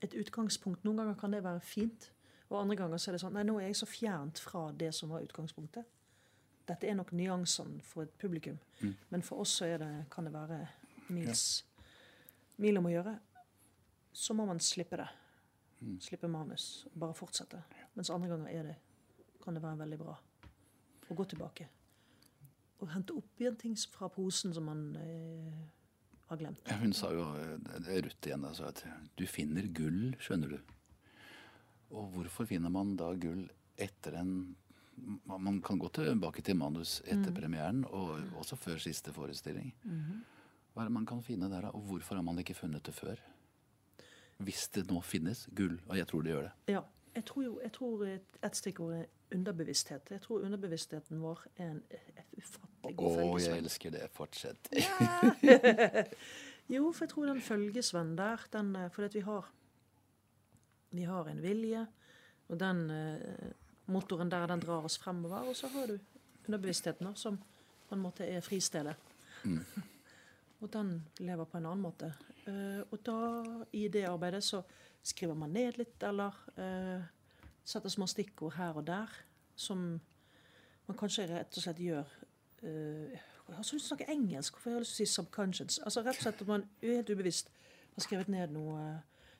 et 0.00 0.14
utgangspunkt. 0.14 0.84
Noen 0.84 0.96
ganger 0.96 1.14
kan 1.14 1.32
det 1.32 1.44
være 1.44 1.60
fint, 1.60 2.12
og 2.48 2.60
andre 2.60 2.76
ganger 2.76 2.96
så 2.96 3.10
er 3.10 3.12
det 3.12 3.20
sånn 3.20 3.32
Nei, 3.32 3.42
nå 3.42 3.58
er 3.58 3.66
jeg 3.66 3.76
så 3.76 3.86
fjernt 3.86 4.38
fra 4.38 4.72
det 4.72 4.94
som 4.94 5.10
var 5.10 5.20
utgangspunktet. 5.20 5.84
Dette 6.68 6.86
er 6.86 6.94
nok 6.94 7.12
nyansene 7.12 7.82
for 7.82 8.02
et 8.02 8.10
publikum, 8.18 8.58
men 9.10 9.22
for 9.22 9.36
oss 9.36 9.48
så 9.48 9.64
det, 9.64 10.04
kan 10.10 10.24
det 10.24 10.32
være 10.32 10.68
mils 11.08 11.64
mil 12.56 12.78
om 12.78 12.86
å 12.86 12.90
gjøre. 12.90 13.18
Så 14.12 14.34
må 14.34 14.46
man 14.46 14.60
slippe 14.60 14.96
det. 14.96 15.08
Slippe 16.00 16.28
manus. 16.28 16.86
Bare 16.92 17.14
fortsette. 17.16 17.62
Mens 17.94 18.10
andre 18.10 18.30
ganger 18.32 18.52
er 18.52 18.70
det, 18.70 18.76
kan 19.44 19.56
det 19.56 19.62
være 19.64 19.80
veldig 19.84 19.98
bra 20.00 20.16
å 21.06 21.16
gå 21.16 21.26
tilbake. 21.30 21.68
Og 22.82 22.90
hente 22.92 23.16
opp 23.16 23.40
igjen 23.40 23.56
ting 23.60 23.76
fra 23.92 24.08
posen 24.12 24.52
som 24.56 24.66
man 24.68 24.82
eh, 25.00 25.60
har 26.28 26.40
glemt. 26.40 26.64
Ja, 26.68 26.76
hun 26.82 26.92
sa 26.96 27.12
jo, 27.14 27.28
eh, 27.40 28.00
Ruth 28.04 28.28
igjen, 28.28 28.46
sa 28.56 28.70
at 28.72 28.82
du 29.16 29.24
finner 29.30 29.68
gull, 29.72 30.16
skjønner 30.20 30.56
du. 30.56 30.74
Og 31.96 32.10
hvorfor 32.16 32.48
finner 32.50 32.72
man 32.72 32.96
da 32.98 33.12
gull 33.14 33.46
etter 33.80 34.18
en 34.20 34.38
man 35.24 35.60
kan 35.60 35.78
gå 35.78 35.88
tilbake 35.92 36.40
til 36.42 36.56
manus 36.56 37.02
etter 37.04 37.34
premieren, 37.36 37.82
og 37.84 38.16
også 38.40 38.56
før 38.56 38.78
siste 38.80 39.12
forestilling. 39.12 39.74
Hva 40.72 40.82
er 40.82 40.88
det 40.88 40.94
man 40.96 41.08
kan 41.08 41.20
finne 41.24 41.50
der? 41.52 41.68
Og 41.76 41.84
hvorfor 41.90 42.16
har 42.16 42.24
man 42.24 42.38
ikke 42.40 42.56
funnet 42.56 42.84
det 42.84 42.94
før? 42.96 43.20
Hvis 44.38 44.68
det 44.74 44.86
nå 44.90 45.00
finnes 45.00 45.46
gull, 45.56 45.78
og 45.88 45.96
jeg 45.96 46.06
tror 46.10 46.24
det 46.24 46.34
gjør 46.34 46.46
det. 46.48 46.54
Ja. 46.76 46.82
Jeg 47.16 47.24
tror 47.24 47.44
jo 47.46 47.52
jeg 47.62 47.72
tror 47.72 48.02
et, 48.04 48.56
stikkord 48.56 48.92
er 48.92 49.04
underbevissthet. 49.32 50.10
Jeg 50.10 50.20
tror 50.20 50.42
underbevisstheten 50.44 51.22
vår 51.22 51.46
er 51.56 51.70
en 51.70 51.78
ufattelig 52.36 52.96
god 53.00 53.22
Å, 53.22 53.38
jeg 53.40 53.62
elsker 53.62 53.94
det. 53.94 54.02
Fortsett. 54.12 54.68
Jo, 56.66 56.88
for 56.90 57.04
jeg 57.04 57.12
tror 57.12 57.28
den 57.30 57.42
følgesvenn 57.46 58.16
der, 58.18 58.42
den 58.50 58.72
eh, 58.74 58.88
Fordi 58.90 59.06
at 59.06 59.14
vi 59.14 59.22
har 59.26 59.50
Vi 60.90 61.04
har 61.06 61.28
en 61.30 61.42
vilje, 61.42 61.86
og 62.48 62.60
den 62.60 62.90
eh, 62.90 63.50
motoren 63.86 64.30
der, 64.30 64.46
den 64.46 64.62
drar 64.62 64.86
oss 64.86 64.98
fremover. 64.98 65.48
Og 65.50 65.56
så 65.56 65.68
har 65.68 65.86
du 65.90 65.98
underbevisstheten, 66.46 67.10
som 67.14 67.38
på 67.88 67.94
en 67.94 68.02
måte 68.02 68.26
er 68.26 68.40
fristedet. 68.40 68.96
Og 70.66 70.72
den 70.74 70.90
lever 71.22 71.48
på 71.48 71.58
en 71.58 71.68
annen 71.70 71.84
måte. 71.84 72.10
Eh, 72.46 72.82
og 72.90 72.98
da, 73.06 73.18
i 73.72 73.86
det 73.92 74.06
arbeidet, 74.08 74.42
så 74.44 74.62
skriver 75.06 75.38
man 75.38 75.54
ned 75.54 75.78
litt, 75.78 76.02
eller 76.02 76.34
uh, 76.58 77.02
setter 77.62 77.92
små 77.92 78.08
stikkord 78.10 78.56
her 78.56 78.74
og 78.74 78.86
der, 78.88 79.12
som 79.54 79.84
man 80.88 80.98
kanskje 80.98 81.28
rett 81.30 81.54
og 81.54 81.62
slett 81.62 81.82
gjør 81.82 82.08
uh, 82.64 83.14
Jeg 83.14 83.54
har 83.54 83.62
så 83.62 83.76
lyst 83.76 83.86
til 83.86 83.92
å 83.92 83.92
snakke 83.92 84.08
engelsk. 84.10 84.56
Hvorfor 84.56 84.72
har 84.72 84.80
jeg 84.80 84.82
lyst 84.82 84.96
til 84.96 85.06
å 85.06 85.06
si 85.06 85.14
'subconscious'? 85.14 85.78
Altså 85.84 86.02
Rett 86.02 86.18
og 86.18 86.24
slett 86.24 86.42
at 86.42 86.50
man 86.50 86.66
helt 86.82 87.10
ubevisst 87.10 87.52
har 87.94 88.02
skrevet 88.02 88.32
ned 88.34 88.56
noe 88.56 88.88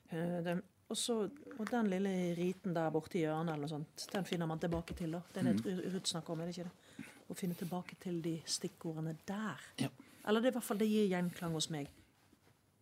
Uh, 0.07 0.39
den, 0.39 0.61
og, 0.87 0.95
så, 0.95 1.29
og 1.59 1.65
den 1.67 1.89
lille 1.91 2.11
riten 2.37 2.71
der 2.71 2.91
borte 2.95 3.17
i 3.19 3.25
hjørnet, 3.25 3.57
eller 3.57 3.67
sånt, 3.67 4.05
den 4.07 4.23
finner 4.23 4.47
man 4.47 4.59
tilbake 4.59 4.95
til. 4.95 5.17
da. 5.17 5.19
Det 5.33 5.41
er 5.41 5.57
det 5.57 5.93
Ruth 5.93 6.07
snakker 6.13 6.31
om, 6.31 6.39
er 6.39 6.47
det 6.47 6.55
ikke 6.55 6.69
det? 6.69 7.07
Å 7.27 7.35
finne 7.35 7.57
tilbake 7.59 7.97
til 7.99 8.21
de 8.23 8.37
stikkordene 8.47 9.17
der. 9.27 9.65
Ja. 9.83 9.89
Eller 10.27 10.43
det 10.43 10.49
er 10.49 10.51
i 10.51 10.57
hvert 10.59 10.67
fall 10.67 10.79
det 10.79 10.89
gir 10.91 11.07
gjenklang 11.07 11.53
hos 11.55 11.69
meg 11.71 11.87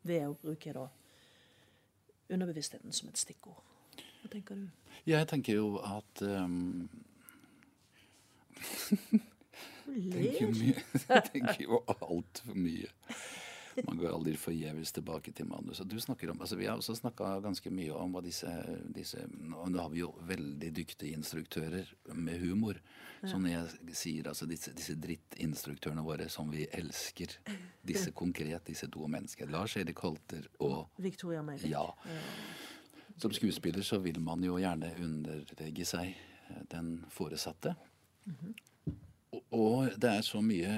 ved 0.05 0.27
å 0.27 0.35
bruke 0.41 0.73
da 0.73 0.87
underbevisstheten 2.33 2.93
som 2.93 3.09
et 3.11 3.21
stikkord. 3.21 3.61
Hva 4.21 4.31
tenker 4.33 4.57
du? 4.57 4.65
Jeg 5.05 5.27
tenker 5.29 5.59
jo 5.59 5.75
at 5.85 6.23
um, 6.25 6.87
tenker 9.85 10.41
jo 10.41 10.49
mye. 10.55 10.85
Tenker 11.33 11.61
jo 11.61 11.81
altfor 11.93 12.57
mye. 12.57 12.89
Man 13.83 13.97
går 13.99 14.13
aldri 14.13 14.35
forgjeves 14.39 14.93
tilbake 14.95 15.33
til 15.35 15.47
manuset. 15.49 15.89
Du 15.89 15.99
snakker 15.99 16.31
om, 16.31 16.41
altså 16.41 16.55
Vi 16.55 16.67
har 16.69 16.77
også 16.79 16.95
snakka 16.95 17.39
ganske 17.43 17.71
mye 17.73 17.95
om 17.95 18.13
hva 18.15 18.21
disse, 18.23 18.51
disse 18.95 19.25
og 19.25 19.71
Nå 19.71 19.81
har 19.81 19.89
vi 19.91 19.99
jo 20.03 20.13
veldig 20.27 20.71
dyktige 20.75 21.17
instruktører 21.17 21.91
med 22.13 22.39
humor. 22.39 22.79
Så 23.25 23.39
når 23.41 23.49
jeg 23.49 23.95
sier 23.97 24.29
altså 24.29 24.45
disse, 24.45 24.71
disse 24.75 24.95
drittinstruktørene 25.01 26.03
våre 26.05 26.27
som 26.29 26.51
vi 26.51 26.67
elsker, 26.77 27.33
disse 27.83 28.13
konkret, 28.21 28.67
disse 28.67 28.87
to 28.91 29.07
menneskene, 29.09 29.51
Lars 29.51 29.75
Erik 29.81 29.99
Holter 30.05 30.47
og 30.59 31.01
Victoria 31.01 31.41
May. 31.41 31.59
ja. 31.65 31.87
Som 33.17 33.31
skuespiller 33.31 33.83
så 33.87 34.01
vil 34.03 34.19
man 34.19 34.43
jo 34.43 34.57
gjerne 34.59 34.91
underlegge 34.99 35.85
seg 35.87 36.15
den 36.71 36.97
foresatte. 37.11 37.75
Og, 38.27 38.65
og 39.55 39.95
det 40.01 40.11
er 40.11 40.25
så 40.25 40.41
mye 40.43 40.71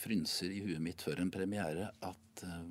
frynser 0.00 0.52
i 0.52 0.62
huet 0.64 0.82
mitt 0.82 1.02
før 1.04 1.22
en 1.22 1.32
premiere 1.32 1.90
at 2.04 2.44
eh, 2.46 2.64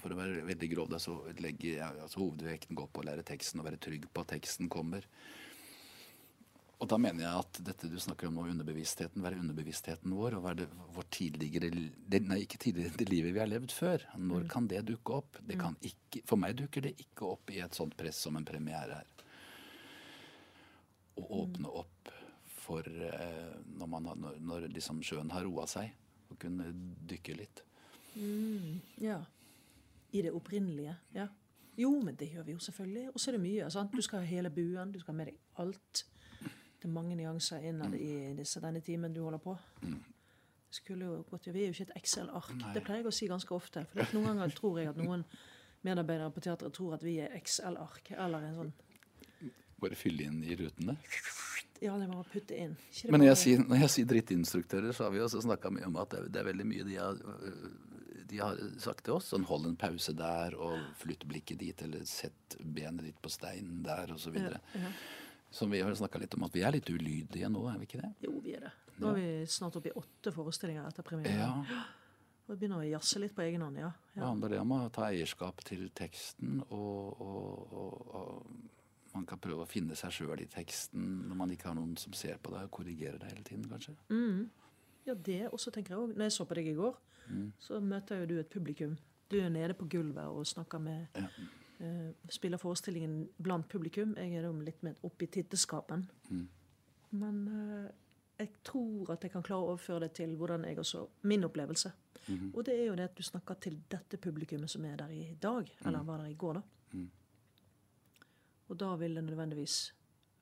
for 0.00 0.14
å 0.14 0.18
være 0.18 0.46
veldig 0.48 0.70
grov, 0.72 0.88
da, 0.92 1.00
så 1.02 1.18
legger 1.42 1.76
jeg 1.76 2.02
altså 2.04 2.22
hovedvekten 2.22 2.78
går 2.78 2.88
på 2.88 3.02
å 3.02 3.06
lære 3.10 3.26
teksten 3.26 3.60
og 3.60 3.68
være 3.68 3.80
trygg 3.84 4.06
på 4.08 4.24
at 4.24 4.32
teksten 4.32 4.70
kommer. 4.72 5.04
Og 6.80 6.88
da 6.88 6.96
mener 6.96 7.26
jeg 7.26 7.42
at 7.42 7.58
dette 7.66 7.90
du 7.92 7.98
snakker 8.00 8.30
om 8.30 8.38
nå, 8.38 8.46
underbevisstheten, 8.54 9.20
være 9.20 9.42
underbevisstheten 9.42 10.14
vår, 10.16 10.38
og 10.38 10.46
være 10.46 10.62
det, 10.62 10.68
vårt 10.96 11.10
tidligere 11.12 11.68
det, 11.68 12.22
Nei, 12.24 12.38
ikke 12.46 12.60
tidligere 12.62 12.96
det 13.02 13.08
livet 13.10 13.34
vi 13.36 13.42
har 13.42 13.50
levd 13.50 13.74
før. 13.76 14.06
Når 14.16 14.46
kan 14.52 14.68
det 14.70 14.86
dukke 14.88 15.18
opp? 15.20 15.42
Det 15.44 15.58
kan 15.60 15.76
ikke, 15.84 16.24
for 16.28 16.40
meg 16.40 16.56
dukker 16.56 16.88
det 16.88 16.94
ikke 17.04 17.28
opp 17.34 17.52
i 17.52 17.60
et 17.60 17.76
sånt 17.76 17.98
press 18.00 18.22
som 18.24 18.40
en 18.40 18.48
premiere 18.48 19.02
her. 19.02 19.12
Å 21.20 21.26
åpne 21.42 21.74
opp 21.82 22.09
for 22.70 22.86
eh, 22.86 23.50
når, 23.80 23.90
man, 23.90 24.08
når, 24.46 24.68
liksom 24.70 25.02
sjøen 25.02 25.32
har 25.34 25.42
roa 25.46 25.66
seg, 25.70 25.90
å 26.30 26.38
kunne 26.38 26.70
dykke 27.10 27.34
litt. 27.34 27.64
Ja. 29.02 29.18
I 30.14 30.22
det 30.22 30.32
opprinnelige. 30.34 30.94
Ja. 31.16 31.26
Jo, 31.80 31.90
men 32.04 32.16
det 32.18 32.30
gjør 32.30 32.46
vi 32.46 32.54
jo 32.54 32.62
selvfølgelig. 32.62 33.08
Og 33.10 33.20
så 33.20 33.30
er 33.30 33.38
det 33.38 33.42
mye. 33.42 33.70
Sant? 33.74 33.94
Du 33.94 34.02
skal 34.04 34.22
ha 34.22 34.30
hele 34.30 34.52
buen, 34.54 34.92
du 34.92 35.00
skal 35.00 35.14
ha 35.14 35.18
med 35.22 35.30
deg 35.32 35.62
alt. 35.62 36.04
Det 36.80 36.88
er 36.88 36.94
mange 36.94 37.16
nyanser 37.18 37.66
innad 37.68 37.94
i 37.98 38.12
disse, 38.38 38.62
denne 38.62 38.80
timen 38.84 39.14
du 39.14 39.22
holder 39.24 39.42
på. 39.42 39.56
Skulle 40.70 41.08
jo 41.08 41.16
gått, 41.28 41.48
Vi 41.50 41.64
er 41.64 41.72
jo 41.72 41.74
ikke 41.74 41.88
et 41.90 41.96
Excel-ark. 41.98 42.52
Det 42.74 42.84
pleier 42.86 43.02
jeg 43.02 43.10
å 43.10 43.14
si 43.14 43.28
ganske 43.30 43.54
ofte. 43.54 43.84
For 43.90 44.14
noen 44.16 44.30
ganger 44.30 44.54
tror 44.56 44.78
jeg 44.80 44.92
at 44.92 45.00
noen 45.00 45.26
medarbeidere 45.86 46.30
på 46.32 46.44
teatret 46.44 46.76
tror 46.76 46.94
at 46.96 47.04
vi 47.04 47.18
er 47.24 47.34
Excel-ark. 47.36 48.12
Eller 48.16 48.46
en 48.46 48.60
sånn 48.60 48.72
Bare 49.80 49.98
fylle 49.98 50.26
inn 50.28 50.42
i 50.44 50.56
rutene. 50.58 50.96
Ja, 51.80 51.94
det 51.96 52.10
må 52.10 52.20
putte 52.28 52.56
inn. 52.60 52.74
Ikke 52.92 53.12
Men 53.12 53.22
når 53.22 53.30
jeg 53.30 53.40
sier, 53.40 53.62
når 53.64 53.78
jeg 53.86 53.92
sier 53.94 54.08
drittinstruktører, 54.10 54.92
så 54.92 55.06
har 55.06 55.14
vi 55.14 55.22
også 55.24 55.40
snakka 55.46 55.70
mye 55.72 55.86
om 55.88 55.96
at 56.02 56.12
det 56.12 56.18
er, 56.18 56.26
det 56.28 56.42
er 56.42 56.48
veldig 56.50 56.66
mye 56.68 56.84
de 56.84 56.98
har, 57.00 57.22
øh, 57.24 57.70
de 58.30 58.40
har 58.42 58.60
sagt 58.84 59.06
til 59.06 59.16
oss. 59.16 59.30
Sånn 59.32 59.46
hold 59.48 59.64
en 59.70 59.78
pause 59.80 60.12
der, 60.16 60.56
og 60.60 60.76
flytt 61.00 61.24
blikket 61.30 61.62
dit, 61.62 61.84
eller 61.86 62.04
sett 62.08 62.58
benet 62.60 63.06
ditt 63.08 63.20
på 63.24 63.32
steinen 63.32 63.80
der, 63.86 64.12
osv. 64.12 64.36
Ja, 64.36 64.60
ja. 64.76 64.92
Som 65.50 65.72
vi 65.72 65.80
har 65.80 65.96
snakka 65.96 66.20
litt 66.22 66.36
om 66.36 66.44
at 66.46 66.54
vi 66.54 66.62
er 66.62 66.76
litt 66.76 66.90
ulydige 66.92 67.48
nå, 67.50 67.64
er 67.72 67.80
vi 67.80 67.88
ikke 67.88 68.02
det? 68.02 68.12
Jo, 68.26 68.36
vi 68.44 68.52
er 68.58 68.68
det. 68.68 68.74
Nå 69.00 69.14
er 69.14 69.16
vi 69.16 69.30
snart 69.48 69.78
oppe 69.80 69.88
i 69.88 69.96
åtte 69.96 70.34
forestillinger 70.34 70.84
etter 70.90 71.06
premieren. 71.06 71.64
Ja. 71.64 71.80
Og 72.50 72.58
begynner 72.58 72.82
å 72.82 72.86
jazze 72.86 73.20
litt 73.22 73.32
på 73.32 73.44
egen 73.46 73.62
hånd, 73.62 73.78
ja. 73.78 73.88
Det 74.10 74.20
ja. 74.20 74.26
handler 74.26 74.52
det 74.52 74.60
om 74.60 74.72
å 74.74 74.78
ta 74.92 75.04
eierskap 75.06 75.62
til 75.64 75.84
teksten, 75.94 76.58
og, 76.74 77.20
og, 77.22 77.74
og, 77.78 78.14
og 78.18 78.79
man 79.14 79.26
kan 79.26 79.38
prøve 79.38 79.62
å 79.64 79.68
finne 79.68 79.96
seg 79.96 80.10
sjøl 80.12 80.40
i 80.40 80.46
teksten 80.46 81.28
når 81.28 81.36
man 81.36 81.50
ikke 81.50 81.68
har 81.68 81.74
noen 81.74 81.96
som 81.98 82.12
ser 82.12 82.36
på 82.38 82.50
deg 82.54 82.62
og 82.68 82.70
korrigerer 82.70 83.18
deg 83.18 83.30
hele 83.32 83.42
tiden, 83.44 83.64
kanskje. 83.68 83.94
Ja, 85.06 85.14
det 85.14 85.48
også 85.52 85.70
tenker 85.72 85.94
jeg 85.96 85.98
òg. 86.04 86.16
Når 86.16 86.22
jeg 86.28 86.32
så 86.32 86.44
på 86.46 86.54
deg 86.54 86.66
i 86.68 86.74
går, 86.74 86.96
Mm. 87.30 87.52
så 87.60 87.78
møter 87.80 88.20
jo 88.20 88.26
du 88.26 88.38
et 88.40 88.50
publikum. 88.50 88.96
Du 89.30 89.36
er 89.38 89.48
nede 89.48 89.74
på 89.74 89.86
gulvet 89.88 90.24
og 90.26 90.44
snakker 90.46 90.78
med 90.80 91.06
Ja. 91.14 91.26
uh, 91.80 92.12
Spiller 92.28 92.58
forestillingen 92.58 93.28
blant 93.42 93.68
publikum. 93.68 94.14
Jeg 94.16 94.34
er 94.34 94.42
da 94.42 94.50
litt 94.52 94.82
mer 94.82 94.94
oppe 95.04 95.22
i 95.24 95.26
titteskapen. 95.26 96.08
Mm. 96.30 96.48
Men 97.12 97.48
uh, 97.48 97.90
jeg 98.38 98.48
tror 98.64 99.10
at 99.12 99.22
jeg 99.22 99.30
kan 99.32 99.42
klare 99.42 99.62
å 99.62 99.70
overføre 99.76 100.00
det 100.00 100.12
til 100.14 100.34
hvordan 100.36 100.64
jeg 100.64 100.78
også 100.78 101.06
Min 101.22 101.44
opplevelse. 101.44 101.92
Mhm. 102.28 102.50
Og 102.54 102.64
det 102.64 102.74
er 102.80 102.86
jo 102.86 102.94
det 102.96 103.04
at 103.04 103.14
du 103.16 103.22
snakker 103.22 103.54
til 103.60 103.78
dette 103.90 104.16
publikummet 104.18 104.70
som 104.70 104.84
er 104.84 104.96
der 104.96 105.08
i 105.10 105.34
dag. 105.40 105.70
Eller 105.86 106.02
var 106.02 106.18
der 106.18 106.26
i 106.26 106.34
går, 106.34 106.54
da. 106.54 106.62
Mm. 108.70 108.72
Og 108.72 108.78
da 108.78 108.96
vil 108.96 109.14
det 109.18 109.24
nødvendigvis 109.26 109.78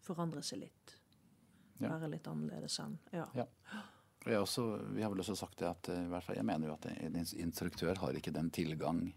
forandre 0.05 0.43
seg 0.45 0.61
litt. 0.67 0.97
Være 1.81 2.11
litt 2.11 2.27
annerledes 2.29 2.79
enn 2.83 2.99
Ja. 3.14 3.25
Ja. 3.35 3.47
Og 4.27 4.33
jeg, 4.33 4.41
også, 4.43 4.62
vi 4.93 5.03
har 5.03 5.11
vel 5.12 5.23
også 5.23 5.37
sagt 5.38 5.61
det 5.62 5.69
at 5.69 5.88
eh, 5.95 6.21
fall, 6.21 6.37
jeg 6.37 6.45
mener 6.45 6.69
jo 6.69 6.75
at 6.75 6.87
en 6.91 7.17
instruktør 7.17 7.97
har 8.03 8.17
ikke 8.19 8.35
den 8.35 8.51
tilgang 8.53 9.14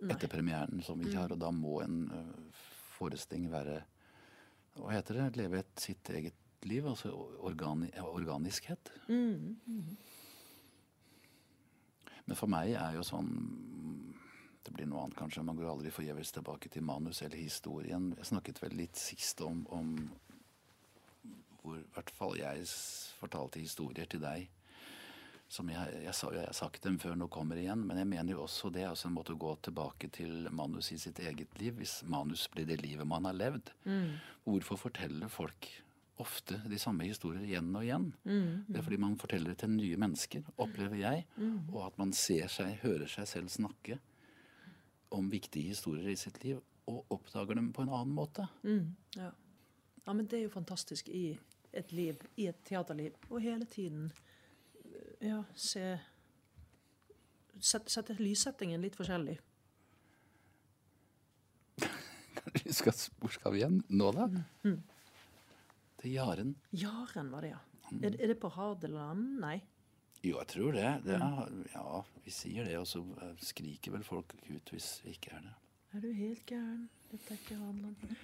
etter 0.00 0.28
premieren 0.32 0.80
som 0.82 0.98
vi 0.98 1.12
har, 1.14 1.30
og 1.30 1.38
da 1.38 1.50
må 1.52 1.82
en 1.84 2.08
forestilling 2.96 3.50
være 3.52 3.82
Hva 4.80 4.94
heter 4.94 5.18
det? 5.18 5.36
Leve 5.36 5.60
et 5.60 5.82
sitt 5.82 6.08
eget 6.08 6.64
liv? 6.64 6.86
Altså 6.88 7.12
organi 7.12 7.90
organiskhet. 8.00 8.90
Men 12.26 12.38
for 12.38 12.48
meg 12.50 12.72
er 12.78 12.96
jo 12.96 13.04
sånn 13.04 13.30
Det 14.62 14.72
blir 14.76 14.88
noe 14.88 15.04
annet, 15.06 15.16
kanskje. 15.16 15.44
Man 15.46 15.56
går 15.56 15.70
aldri 15.72 15.92
forgjeves 15.94 16.34
tilbake 16.36 16.68
til 16.72 16.84
manus 16.84 17.22
eller 17.24 17.40
historien. 17.40 18.10
Jeg 18.18 18.28
snakket 18.28 18.60
vel 18.62 18.76
litt 18.82 18.98
sist 19.00 19.40
om, 19.46 19.62
om 19.72 19.94
hvor 21.62 21.78
i 21.80 21.86
hvert 21.94 22.10
fall 22.16 22.36
jeg 22.38 22.64
fortalte 23.20 23.62
historier 23.62 24.08
til 24.10 24.22
deg. 24.24 24.48
Som 25.50 25.70
jeg, 25.72 26.02
jeg 26.04 26.14
sa 26.14 26.28
jo, 26.30 26.38
jeg 26.38 26.46
har 26.46 26.54
sagt 26.54 26.84
dem 26.84 26.98
før, 27.02 27.16
nå 27.18 27.26
kommer 27.32 27.58
det 27.58 27.64
igjen. 27.64 27.82
Men 27.88 27.98
jeg 27.98 28.10
mener 28.12 28.36
jo 28.36 28.44
også 28.44 28.70
det 28.70 28.84
er 28.84 28.92
altså 28.92 29.08
en 29.08 29.16
måte 29.16 29.34
å 29.34 29.40
gå 29.40 29.54
tilbake 29.66 30.10
til 30.14 30.46
manus 30.54 30.92
i 30.94 30.98
sitt 31.02 31.18
eget 31.24 31.56
liv. 31.58 31.74
Hvis 31.80 32.00
manus 32.06 32.44
blir 32.52 32.68
det 32.68 32.78
livet 32.84 33.08
man 33.08 33.26
har 33.26 33.34
levd. 33.34 33.72
Hvorfor 34.46 34.78
forteller 34.78 35.32
folk 35.32 35.70
ofte 36.20 36.60
de 36.68 36.76
samme 36.78 37.08
historier 37.08 37.42
igjen 37.48 37.72
og 37.72 37.82
igjen? 37.82 38.10
Det 38.68 38.78
er 38.78 38.84
fordi 38.86 39.00
man 39.00 39.16
forteller 39.18 39.54
det 39.54 39.62
til 39.64 39.72
nye 39.72 39.96
mennesker, 40.04 40.44
opplever 40.60 41.00
jeg. 41.00 41.26
Og 41.72 41.80
at 41.88 41.98
man 41.98 42.12
ser 42.12 42.46
seg, 42.52 42.76
hører 42.84 43.08
seg 43.08 43.26
selv 43.32 43.50
snakke 43.50 43.98
om 45.10 45.30
viktige 45.30 45.74
historier 45.74 46.08
i 46.10 46.16
sitt 46.18 46.42
liv. 46.44 46.60
Og 46.90 47.06
oppdager 47.14 47.54
dem 47.54 47.70
på 47.72 47.84
en 47.84 47.92
annen 47.92 48.14
måte. 48.14 48.46
Mm, 48.62 48.96
ja. 49.16 49.30
ja, 50.06 50.12
men 50.12 50.26
det 50.26 50.38
er 50.38 50.46
jo 50.48 50.54
fantastisk 50.54 51.08
i 51.08 51.38
et 51.76 51.92
liv, 51.94 52.18
i 52.36 52.48
et 52.50 52.58
teaterliv, 52.66 53.14
og 53.28 53.44
hele 53.44 53.66
tiden 53.70 54.08
øh, 54.84 55.28
ja, 55.28 55.42
se 55.54 55.98
Sette, 57.60 57.92
sette 57.92 58.14
lyssettingen 58.16 58.80
litt 58.80 58.94
forskjellig. 58.96 59.34
Skal, 62.78 62.94
hvor 63.20 63.34
skal 63.34 63.52
vi 63.52 63.60
igjen 63.60 63.82
nå, 63.92 64.06
da? 64.16 64.30
Til 66.00 66.14
Jaren. 66.14 66.54
Jaren 66.72 67.28
var 67.34 67.44
det, 67.44 67.50
ja. 67.52 67.60
Er, 67.98 68.14
er 68.14 68.32
det 68.32 68.38
på 68.40 68.48
Hadeland? 68.54 69.26
Nei. 69.42 69.58
Jo, 70.22 70.36
jeg 70.36 70.46
tror 70.52 70.72
det. 70.76 70.88
det 71.06 71.14
er, 71.16 71.52
ja, 71.72 72.00
vi 72.26 72.32
sier 72.34 72.66
det, 72.68 72.74
og 72.78 72.86
så 72.88 73.00
eh, 73.24 73.32
skriker 73.40 73.94
vel 73.94 74.02
folk 74.04 74.34
ut 74.50 74.72
hvis 74.74 74.88
vi 75.04 75.14
ikke 75.16 75.32
er 75.38 75.46
det. 75.46 75.54
Er 75.96 76.04
du 76.04 76.10
helt 76.14 76.44
gæren? 76.46 76.82
Dette 77.10 77.34
er 77.34 77.38
ikke 77.40 77.56
Hadeland. 77.58 78.18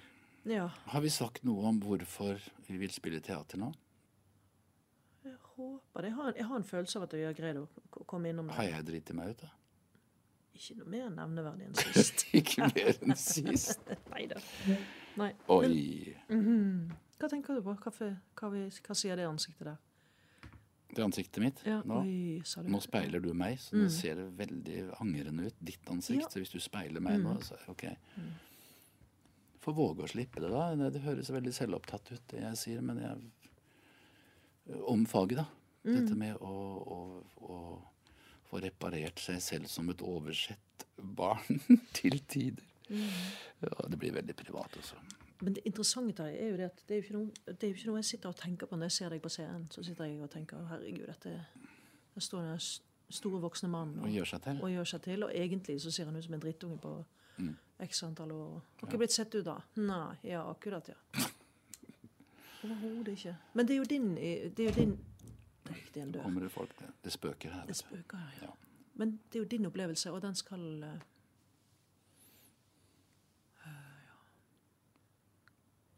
Ja. 0.47 0.67
Har 0.93 1.01
vi 1.03 1.09
sagt 1.11 1.41
noe 1.43 1.65
om 1.67 1.81
hvorfor 1.83 2.37
vi 2.69 2.77
vil 2.79 2.93
spille 2.95 3.19
teater 3.19 3.59
nå? 3.59 3.71
Jeg 5.25 5.35
håper 5.57 6.05
det. 6.05 6.11
Jeg 6.13 6.15
har, 6.19 6.33
jeg 6.37 6.45
har 6.47 6.61
en 6.61 6.67
følelse 6.69 6.99
av 7.01 7.07
at 7.09 7.15
vi 7.17 7.25
har 7.27 7.35
greid 7.35 7.57
å 7.59 7.65
komme 8.07 8.29
innom 8.31 8.53
Har 8.55 8.63
det. 8.63 8.75
jeg 8.77 8.87
driti 8.91 9.17
meg 9.17 9.33
ut, 9.33 9.41
da? 9.43 9.49
Ikke 10.57 10.77
noe 10.79 10.87
mer 10.93 11.09
nevneverdig 11.17 11.67
enn 11.67 11.75
sist. 11.97 12.23
ikke 12.37 12.69
mer 12.71 12.93
enn 13.03 13.17
sist. 13.19 13.91
Nei 14.13 14.23
da. 14.31 14.39
Oi. 15.51 16.13
Hva 17.17 17.29
tenker 17.33 17.57
du 17.57 17.65
på? 17.65 17.75
Hva, 17.83 17.91
hva, 18.37 18.53
hva 18.53 18.95
sier 18.97 19.17
det 19.19 19.27
ansiktet 19.27 19.67
der? 19.73 19.81
Det 20.97 21.03
ansiktet 21.05 21.43
mitt 21.43 21.59
Ja, 21.67 21.79
nå. 21.85 21.99
oi. 22.01 22.41
Nå 22.65 22.79
speiler 22.81 23.21
du 23.21 23.29
meg, 23.37 23.59
så 23.61 23.77
det 23.77 23.91
ser 23.93 24.17
veldig 24.39 24.79
angrende 24.97 25.45
ut. 25.51 25.57
Ditt 25.61 25.85
ansikt. 25.93 26.23
Ja. 26.25 26.29
Så 26.33 26.41
hvis 26.41 26.53
du 26.55 26.57
speiler 26.63 27.03
meg 27.05 27.19
nå, 27.21 27.35
så 27.45 27.57
ok. 27.69 27.83
Får 29.61 29.75
våge 29.77 30.05
å 30.07 30.09
slippe 30.09 30.41
det, 30.41 30.49
da. 30.49 30.71
Det, 30.79 30.89
det 30.95 31.03
høres 31.05 31.29
veldig 31.33 31.53
selvopptatt 31.53 32.09
ut, 32.15 32.23
det 32.33 32.41
jeg 32.41 32.57
sier, 32.63 32.81
men 32.81 33.01
jeg 33.03 34.81
Om 34.89 35.05
faget, 35.07 35.37
da. 35.43 35.45
Dette 35.87 36.15
med 36.19 36.35
å, 36.43 36.55
å, 36.97 36.97
å 37.47 37.59
få 38.49 38.59
reparert 38.63 39.21
seg 39.23 39.37
selv 39.43 39.69
som 39.71 39.87
et 39.93 40.01
oversett 40.03 40.83
barn 40.97 41.61
til 41.97 42.17
tider. 42.27 42.65
Ja, 42.89 43.85
det 43.87 43.99
blir 44.01 44.11
veldig 44.17 44.35
privat, 44.39 44.73
altså. 44.79 44.97
Men 45.41 45.53
det 45.53 45.61
interessante 45.69 46.23
er 46.23 46.49
jo 46.49 46.57
det 46.57 46.65
at 46.71 46.79
det 46.87 46.95
er 46.95 47.01
jo, 47.01 47.03
ikke 47.03 47.13
noe, 47.17 47.31
det 47.45 47.63
er 47.63 47.67
jo 47.67 47.75
ikke 47.75 47.87
noe 47.91 47.99
jeg 48.01 48.05
sitter 48.05 48.29
og 48.29 48.35
tenker 48.39 48.65
på 48.67 48.75
når 48.75 48.89
jeg 48.89 48.91
ser 48.91 49.09
deg 49.13 49.21
på 49.21 49.29
scenen. 49.29 49.67
Så 49.71 49.83
sitter 49.83 50.05
jeg 50.09 50.21
og 50.21 50.29
tenker 50.33 50.63
herregud, 50.71 51.05
dette 51.07 51.33
Der 52.15 52.21
står 52.25 52.41
den 52.41 52.59
store 53.13 53.41
voksne 53.41 53.69
mannen 53.69 53.99
Og 54.03 54.09
gjør 54.09 54.25
seg 54.25 54.47
og 54.61 54.71
gjør 54.71 54.83
seg 54.83 55.01
til. 55.05 55.23
Og 55.23 55.31
egentlig 55.35 55.81
så 55.81 55.91
ser 55.91 56.05
han 56.09 56.15
ut 56.15 56.23
som 56.25 56.33
en 56.33 56.41
drittunge 56.41 56.77
på 56.81 56.95
Mm. 57.37 57.55
x 57.85 58.03
antall 58.03 58.31
år. 58.31 58.61
Har 58.79 58.87
ikke 58.87 58.97
blitt 58.97 59.13
sett 59.13 59.35
ut 59.35 59.45
da? 59.45 59.59
Nei. 59.75 60.15
Ja, 60.23 60.39
akkurat, 60.49 60.87
ja. 60.89 60.95
Overhodet 62.63 63.07
ikke. 63.13 63.35
Men 63.53 63.67
det 63.67 63.73
er 63.73 63.77
jo 63.77 63.83
din 63.83 64.15
Det 64.15 64.59
er 64.59 64.63
jo 64.71 64.71
din 64.79 64.97
det 65.67 66.01
er 66.01 66.01
en 66.01 66.11
dør. 66.11 66.21
Kommer 66.23 66.41
det 66.41 66.51
folk 66.51 66.79
Det, 66.79 66.87
det 67.03 67.11
spøker 67.11 67.51
her. 67.51 67.65
Det 67.65 67.75
spøker 67.75 68.17
her, 68.17 68.31
ja. 68.41 68.45
Ja. 68.47 68.51
Men 68.95 69.19
det 69.29 69.35
er 69.35 69.43
jo 69.43 69.45
din 69.45 69.65
opplevelse, 69.65 70.11
og 70.11 70.21
den 70.21 70.35
skal 70.35 70.83
eh, 70.83 70.99
ja. 73.65 73.71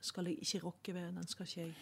Skal 0.10 0.28
jeg 0.30 0.38
ikke 0.41 0.62
rokke 0.65 0.93
ved. 0.98 1.08
Den 1.19 1.28
skal 1.30 1.45
ikke 1.48 1.62
jeg 1.62 1.74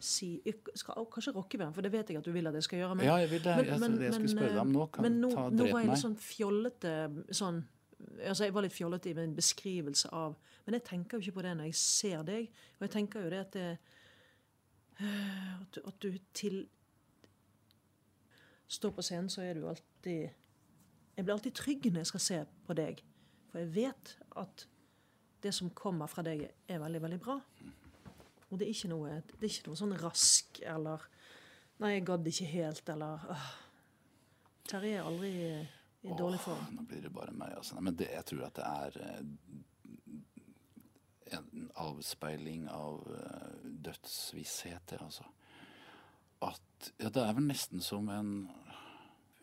si 0.00 0.28
Jeg 0.46 0.54
skal 0.80 1.04
kanskje 1.12 1.32
rokke 1.36 1.58
ved 1.60 1.66
den, 1.66 1.74
for 1.76 1.84
det 1.84 1.90
vet 1.92 2.08
jeg 2.08 2.16
at 2.22 2.24
du 2.24 2.32
vil 2.32 2.46
at 2.48 2.54
jeg 2.56 2.64
skal 2.64 2.78
gjøre. 2.80 2.94
Men, 2.96 3.04
Ja, 3.10 3.16
jeg 3.20 3.30
vil 3.34 3.42
det. 3.44 3.52
Altså, 3.66 3.88
det 3.92 4.06
jeg 4.06 4.14
skulle 4.16 4.32
spørre 4.32 4.54
deg 4.54 4.62
om 4.62 4.72
nå, 4.72 4.86
kan 4.94 5.04
men 5.04 5.18
nå, 5.20 5.30
ta- 5.34 5.48
nå 5.50 5.58
drep 5.60 5.74
var 5.74 5.82
jeg 5.84 5.90
litt 5.92 6.02
sånn 6.06 6.16
fjollete 6.16 6.94
sånn 7.42 7.60
Altså, 8.24 8.46
jeg 8.46 8.54
var 8.56 8.64
litt 8.64 8.72
fjollete 8.72 9.10
i 9.10 9.12
min 9.18 9.34
beskrivelse 9.36 10.08
av 10.16 10.32
Men 10.64 10.78
jeg 10.78 10.84
tenker 10.88 11.18
jo 11.18 11.26
ikke 11.26 11.34
på 11.36 11.42
det 11.44 11.50
når 11.58 11.66
jeg 11.68 11.74
ser 11.76 12.22
deg. 12.24 12.46
Og 12.78 12.86
jeg 12.86 12.90
tenker 12.94 13.26
jo 13.26 13.32
det 13.34 13.40
at 13.42 13.52
det 13.58 13.66
eh, 15.04 15.60
At 15.60 15.74
du, 15.76 15.80
at 15.90 15.98
du 16.00 16.08
til 16.32 16.62
Står 18.70 18.90
på 18.94 19.02
scenen, 19.04 19.28
så 19.32 19.42
er 19.44 19.54
du 19.58 19.66
alltid 19.68 20.30
Jeg 21.16 21.24
blir 21.26 21.34
alltid 21.34 21.52
trygg 21.58 21.90
når 21.90 22.00
jeg 22.04 22.06
skal 22.14 22.20
se 22.24 22.38
på 22.66 22.76
deg. 22.78 23.02
For 23.50 23.58
jeg 23.60 23.72
vet 23.74 24.12
at 24.40 24.64
det 25.42 25.52
som 25.56 25.70
kommer 25.76 26.10
fra 26.10 26.24
deg, 26.26 26.46
er 26.68 26.82
veldig, 26.82 27.00
veldig 27.02 27.20
bra. 27.22 27.36
Og 28.50 28.58
det 28.58 28.66
er 28.66 28.74
ikke 28.74 28.90
noe, 28.92 29.20
det 29.30 29.44
er 29.46 29.52
ikke 29.52 29.68
noe 29.70 29.78
sånn 29.78 29.98
rask 30.00 30.62
eller 30.66 31.08
Nei, 31.80 31.94
jeg 31.94 32.02
gadd 32.10 32.26
ikke 32.28 32.46
helt, 32.50 32.90
eller 32.92 33.22
øh. 33.32 33.44
Terje 34.68 34.98
er 34.98 35.06
aldri 35.08 35.30
i 36.04 36.12
dårlig 36.18 36.40
form. 36.44 36.60
Åh, 36.60 36.74
Nå 36.76 36.82
blir 36.90 37.06
det 37.06 37.12
bare 37.14 37.32
meg, 37.32 37.54
altså. 37.56 37.78
Nei, 37.78 37.86
Men 37.88 37.96
det, 37.96 38.10
jeg 38.12 38.26
tror 38.28 38.42
at 38.46 38.58
det 38.58 38.66
er 38.68 38.98
eh, 39.06 39.22
en 41.38 41.70
avspeiling 41.86 42.68
av 42.68 43.00
eh, 43.16 43.64
dødsvisshet, 43.88 44.84
det, 44.92 45.00
altså. 45.00 45.24
At 46.44 46.92
Ja, 47.00 47.08
det 47.12 47.24
er 47.24 47.34
vel 47.36 47.48
nesten 47.48 47.82
som 47.84 48.08
en 48.12 48.30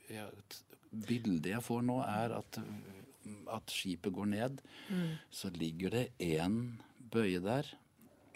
ja, 0.10 0.30
et 0.30 0.62
Bildet 0.88 1.52
jeg 1.52 1.62
får 1.62 1.84
nå, 1.86 1.98
er 2.08 2.32
at, 2.38 2.58
at 3.54 3.72
skipet 3.74 4.14
går 4.14 4.32
ned. 4.34 4.62
Så 5.30 5.52
ligger 5.56 5.94
det 5.94 6.06
én 6.24 6.78
bøye 7.00 7.40
der, 7.44 7.70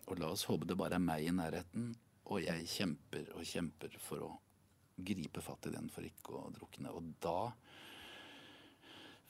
og 0.08 0.20
la 0.20 0.32
oss 0.32 0.48
håpe 0.50 0.68
det 0.68 0.78
bare 0.80 0.98
er 0.98 1.04
meg 1.04 1.28
i 1.28 1.36
nærheten. 1.36 1.92
Og 2.32 2.46
jeg 2.46 2.68
kjemper 2.72 3.34
og 3.36 3.48
kjemper 3.48 3.98
for 4.00 4.24
å 4.28 4.32
gripe 5.02 5.42
fatt 5.44 5.68
i 5.68 5.74
den 5.74 5.90
for 5.92 6.06
ikke 6.06 6.38
å 6.38 6.52
drukne. 6.56 6.94
Og 6.94 7.14
da 7.24 7.52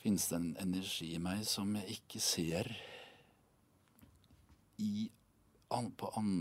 finnes 0.02 0.28
det 0.30 0.38
en 0.38 0.52
energi 0.62 1.14
i 1.16 1.22
meg 1.22 1.44
som 1.48 1.76
jeg 1.78 2.00
ikke 2.00 2.22
ser 2.24 2.70
i 4.82 5.10
an, 5.72 5.92
på, 5.94 6.10
an, 6.18 6.32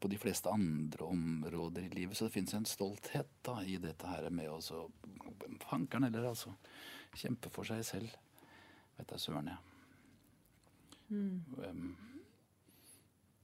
på 0.00 0.08
de 0.08 0.18
fleste 0.20 0.52
andre 0.52 1.04
områder 1.04 1.86
i 1.86 1.92
livet. 1.92 2.16
Så 2.16 2.28
det 2.28 2.36
fins 2.36 2.54
en 2.56 2.68
stolthet 2.68 3.28
da 3.46 3.60
i 3.62 3.76
dette 3.82 4.08
her 4.10 4.30
med 4.30 4.50
å 4.52 4.86
Fankeren 5.66 6.06
heller, 6.06 6.28
altså. 6.30 6.52
Kjempe 7.16 7.50
for 7.50 7.66
seg 7.66 7.82
selv. 7.86 8.12
Vet 8.96 9.08
da 9.12 9.18
søren, 9.20 9.50
jeg. 9.52 9.58
Um, 11.10 11.96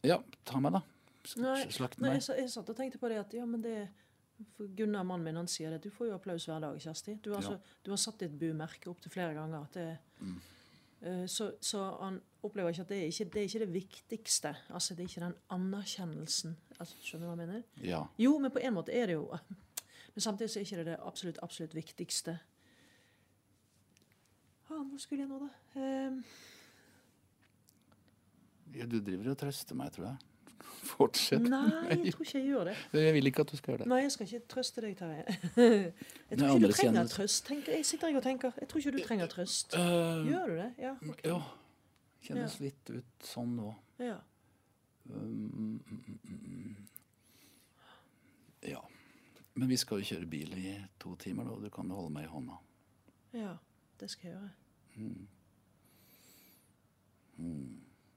ja, 0.03 0.19
ta 0.49 0.61
meg, 0.61 0.73
da. 0.79 0.83
Slakt 1.25 2.01
meg. 2.03 2.09
Nei, 2.09 2.19
jeg, 2.19 2.39
jeg 2.43 2.51
satt 2.51 2.71
og 2.73 2.79
tenkte 2.79 2.99
på 2.99 3.11
det 3.13 3.21
at 3.23 3.35
ja, 3.37 3.45
men 3.47 3.63
det 3.63 3.77
for 4.57 4.67
Gunnar, 4.75 5.05
mannen 5.07 5.29
min, 5.29 5.37
han 5.39 5.47
sier 5.51 5.71
det. 5.71 5.85
Du 5.85 5.93
får 5.95 6.09
jo 6.09 6.15
applaus 6.17 6.49
hver 6.51 6.63
dag, 6.65 6.79
Kjersti. 6.83 7.15
Du 7.23 7.31
har, 7.35 7.43
Ja. 7.45 7.53
så, 7.53 7.77
du 7.85 7.93
har 7.93 8.01
satt 8.01 8.19
ditt 8.25 8.33
bumerke 8.41 8.91
opp 8.91 9.01
til 9.05 9.13
flere 9.15 9.37
ganger. 9.39 9.69
At 9.69 9.79
det, 9.79 9.99
Mm. 10.23 10.41
Eh, 11.03 11.27
så, 11.27 11.49
så 11.61 11.81
han 12.01 12.21
opplever 12.47 12.71
ikke 12.71 12.83
at 12.85 12.91
det 12.93 12.99
er 13.03 13.09
ikke 13.11 13.25
det, 13.35 13.41
er 13.41 13.49
ikke 13.49 13.59
det 13.65 13.73
viktigste. 13.75 14.53
Altså, 14.71 14.95
det 14.95 15.03
er 15.05 15.09
ikke 15.11 15.25
den 15.25 15.35
anerkjennelsen. 15.51 16.57
Altså, 16.79 16.95
skjønner 17.03 17.27
du 17.27 17.31
hva 17.33 17.37
jeg 17.37 17.49
mener? 17.49 17.63
Ja. 17.83 18.03
Jo, 18.23 18.37
men 18.39 18.53
på 18.55 18.63
en 18.63 18.75
måte 18.77 18.95
er 18.95 19.07
det 19.11 19.17
jo 19.19 19.25
Men 20.15 20.21
samtidig 20.21 20.51
så 20.53 20.61
er 20.61 20.67
ikke 20.67 20.77
det 20.77 20.87
det 20.87 20.97
absolutt, 21.01 21.39
absolutt 21.43 21.75
viktigste. 21.75 22.37
Ja, 24.83 24.87
hvor 24.89 24.99
skulle 24.99 25.23
jeg 25.23 25.29
nå, 25.31 25.39
da? 25.39 25.81
Eh, 25.81 26.13
ja. 28.81 28.87
Du 28.91 28.99
driver 29.05 29.31
og 29.31 29.39
trøster 29.39 29.77
meg, 29.79 29.93
tror 29.95 30.07
jeg. 30.09 30.17
Fortsett. 30.93 31.45
nei, 31.47 31.69
jeg 32.03 32.15
tror 32.17 32.25
ikke 32.27 32.39
jeg 32.39 32.47
gjør 32.49 32.65
det. 32.71 32.75
Jeg 32.99 33.15
vil 33.15 33.27
ikke 33.31 33.45
at 33.45 33.53
du 33.53 33.57
skal 33.61 33.71
gjøre 33.73 33.83
det. 33.85 33.89
Nei, 33.93 33.99
jeg 34.03 34.13
skal 34.15 34.27
ikke 34.27 34.41
trøste 34.55 34.83
deg, 34.83 34.97
Terje. 34.99 35.25
Jeg 36.33 36.39
tror 36.41 36.49
ikke 36.57 36.67
du 36.67 36.75
trenger 36.75 37.07
trøst. 37.13 37.45
Tenker, 37.47 37.73
jeg 37.77 37.87
sitter 37.87 38.09
ikke 38.09 38.19
og 38.23 38.25
tenker. 38.25 38.53
Jeg 38.61 38.69
tror 38.69 38.79
ikke 38.83 38.93
du 38.97 39.03
trenger 39.07 39.27
trøst. 39.31 39.77
Øh, 39.79 40.27
Gjør 40.27 40.47
du 40.49 40.55
det? 40.57 40.69
Ja. 40.79 40.93
Okay. 41.13 41.31
ja. 41.31 41.39
Kjennes 42.23 42.57
litt 42.63 42.91
ut 42.95 43.27
sånn 43.27 43.55
nå. 43.59 43.75
ja. 44.03 44.17
Um, 45.11 45.15
mm, 45.19 45.81
mm, 45.91 46.19
mm. 46.25 46.77
Ja. 48.71 48.79
Men 49.55 49.69
vi 49.69 49.77
skal 49.77 49.99
jo 50.03 50.09
kjøre 50.15 50.27
bil 50.31 50.55
i 50.59 50.75
to 51.03 51.15
timer, 51.21 51.45
da. 51.51 51.59
Du 51.67 51.71
kan 51.75 51.91
jo 51.91 51.99
holde 52.01 52.15
meg 52.15 52.25
i 52.27 52.33
hånda. 52.33 52.59
Ja, 53.37 53.55
det 54.01 54.11
skal 54.11 54.31
jeg 54.31 54.37
gjøre. 54.39 54.51
Mm. 54.97 55.29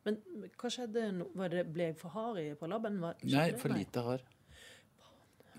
Men 0.06 0.20
hva 0.60 0.70
skjedde 0.70 1.08
nå? 1.16 1.30
Ble 1.34 1.90
jeg 1.90 1.98
for 1.98 2.14
hard 2.14 2.40
i 2.44 2.50
på 2.60 2.70
labben? 2.70 3.00
Nei, 3.02 3.50
det? 3.52 3.60
for 3.62 3.74
lite 3.74 4.04
hard. 4.06 4.26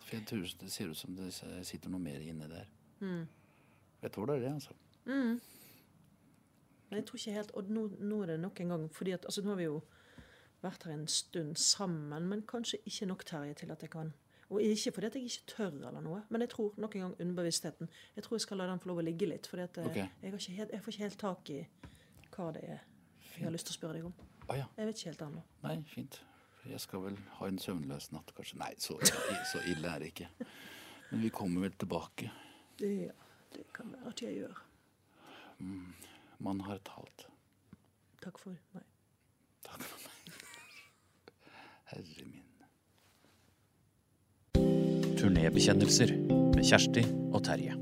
For 0.07 0.14
jeg 0.14 0.26
tror 0.29 0.46
det 0.61 0.70
ser 0.70 0.92
ut 0.92 0.98
som 0.98 1.16
det 1.18 1.33
sitter 1.66 1.90
noe 1.90 2.02
mer 2.02 2.22
inni 2.22 2.46
der. 2.50 2.68
Mm. 3.00 3.24
Jeg 4.05 4.12
tåler 4.14 4.38
det, 4.44 4.52
altså. 4.52 4.76
Mm. 5.07 5.40
Men 6.87 6.98
jeg 7.00 7.07
tror 7.07 7.18
ikke 7.18 7.35
helt 7.35 7.50
Og 7.59 7.68
nå, 7.70 7.83
nå 7.98 8.16
er 8.22 8.33
det 8.33 8.37
nok 8.40 8.61
en 8.61 8.72
gang 8.72 8.85
fordi 8.94 9.12
at, 9.14 9.24
altså, 9.24 9.42
Nå 9.42 9.52
har 9.52 9.59
vi 9.61 9.66
jo 9.68 9.81
vært 10.64 10.87
her 10.87 10.94
en 10.96 11.07
stund 11.11 11.59
sammen, 11.61 12.26
men 12.26 12.42
kanskje 12.48 12.81
ikke 12.88 13.07
nok, 13.07 13.24
Terje, 13.29 13.55
til 13.55 13.70
at 13.70 13.83
jeg 13.85 13.90
kan 13.92 14.12
Og 14.46 14.62
ikke 14.62 14.92
fordi 14.94 15.06
at 15.09 15.16
jeg 15.18 15.30
ikke 15.30 15.52
tør 15.56 15.72
eller 15.88 16.02
noe, 16.04 16.20
men 16.30 16.44
jeg 16.44 16.52
tror 16.52 16.76
nok 16.78 16.94
en 16.94 17.02
gang 17.02 17.14
underbevisstheten. 17.20 17.88
Jeg 18.16 18.24
tror 18.24 18.37
jeg 18.37 18.44
skal 18.44 18.61
la 18.62 18.68
den 18.70 18.82
få 18.82 18.92
lov 18.92 19.00
å 19.02 19.06
ligge 19.06 19.26
litt, 19.26 19.48
for 19.50 19.59
okay. 19.59 20.06
Jeg, 20.22 20.35
jeg 20.70 20.82
får 20.85 20.92
ikke 20.92 21.02
helt 21.02 21.18
tak 21.18 21.50
i 21.50 21.64
hva 22.37 22.52
det 22.54 22.62
er 22.76 22.85
jeg 23.37 23.44
har 23.44 23.52
lyst 23.52 23.68
til 23.68 23.74
å 23.74 23.76
spørre 23.76 23.98
deg 23.98 24.06
om. 24.09 24.14
Ah, 24.46 24.56
ja. 24.56 24.66
Jeg 24.78 24.88
vet 24.88 24.98
ikke 25.00 25.11
helt 25.11 25.22
ennå. 25.26 25.42
Nei, 25.66 25.76
fint. 25.90 26.18
Jeg 26.66 26.80
skal 26.82 27.02
vel 27.04 27.18
ha 27.38 27.48
en 27.50 27.59
søvnløs 27.62 28.09
natt, 28.14 28.32
kanskje. 28.37 28.59
Nei, 28.62 28.72
så, 28.82 28.96
så 29.50 29.61
ille 29.70 29.92
er 29.92 30.02
det 30.02 30.11
ikke. 30.14 30.30
Men 31.11 31.22
vi 31.26 31.30
kommer 31.35 31.66
vel 31.66 31.76
tilbake. 31.78 32.30
Ja, 32.80 33.12
det 33.54 33.66
kan 33.76 33.92
være 33.92 34.14
at 34.14 34.24
jeg 34.24 34.40
gjør. 34.40 34.64
Man 36.48 36.64
har 36.66 36.80
talt. 36.88 37.28
Takk 38.24 38.40
for 38.40 38.56
meg. 38.74 38.90
Takk 39.68 39.85
for 39.85 40.09
meg. 40.09 40.42
Herre 41.92 42.28
min. 42.32 42.45
Turnébekjennelser 45.16 46.12
med 46.29 46.64
Kjersti 46.64 47.05
og 47.33 47.40
Terje. 47.46 47.76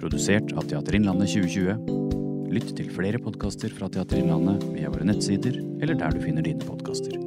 Produsert 0.00 0.50
av 0.58 0.66
Teater 0.70 0.98
Innlandet 0.98 1.30
2020. 1.32 2.50
Lytt 2.54 2.74
til 2.78 2.90
flere 2.94 3.20
podkaster 3.22 3.72
fra 3.74 3.90
Teater 3.90 4.20
Innlandet 4.20 4.66
via 4.74 4.90
våre 4.92 5.06
nettsider 5.08 5.60
eller 5.80 5.98
der 5.98 6.14
du 6.14 6.24
finner 6.26 6.46
dine 6.46 6.66
podkaster. 6.66 7.23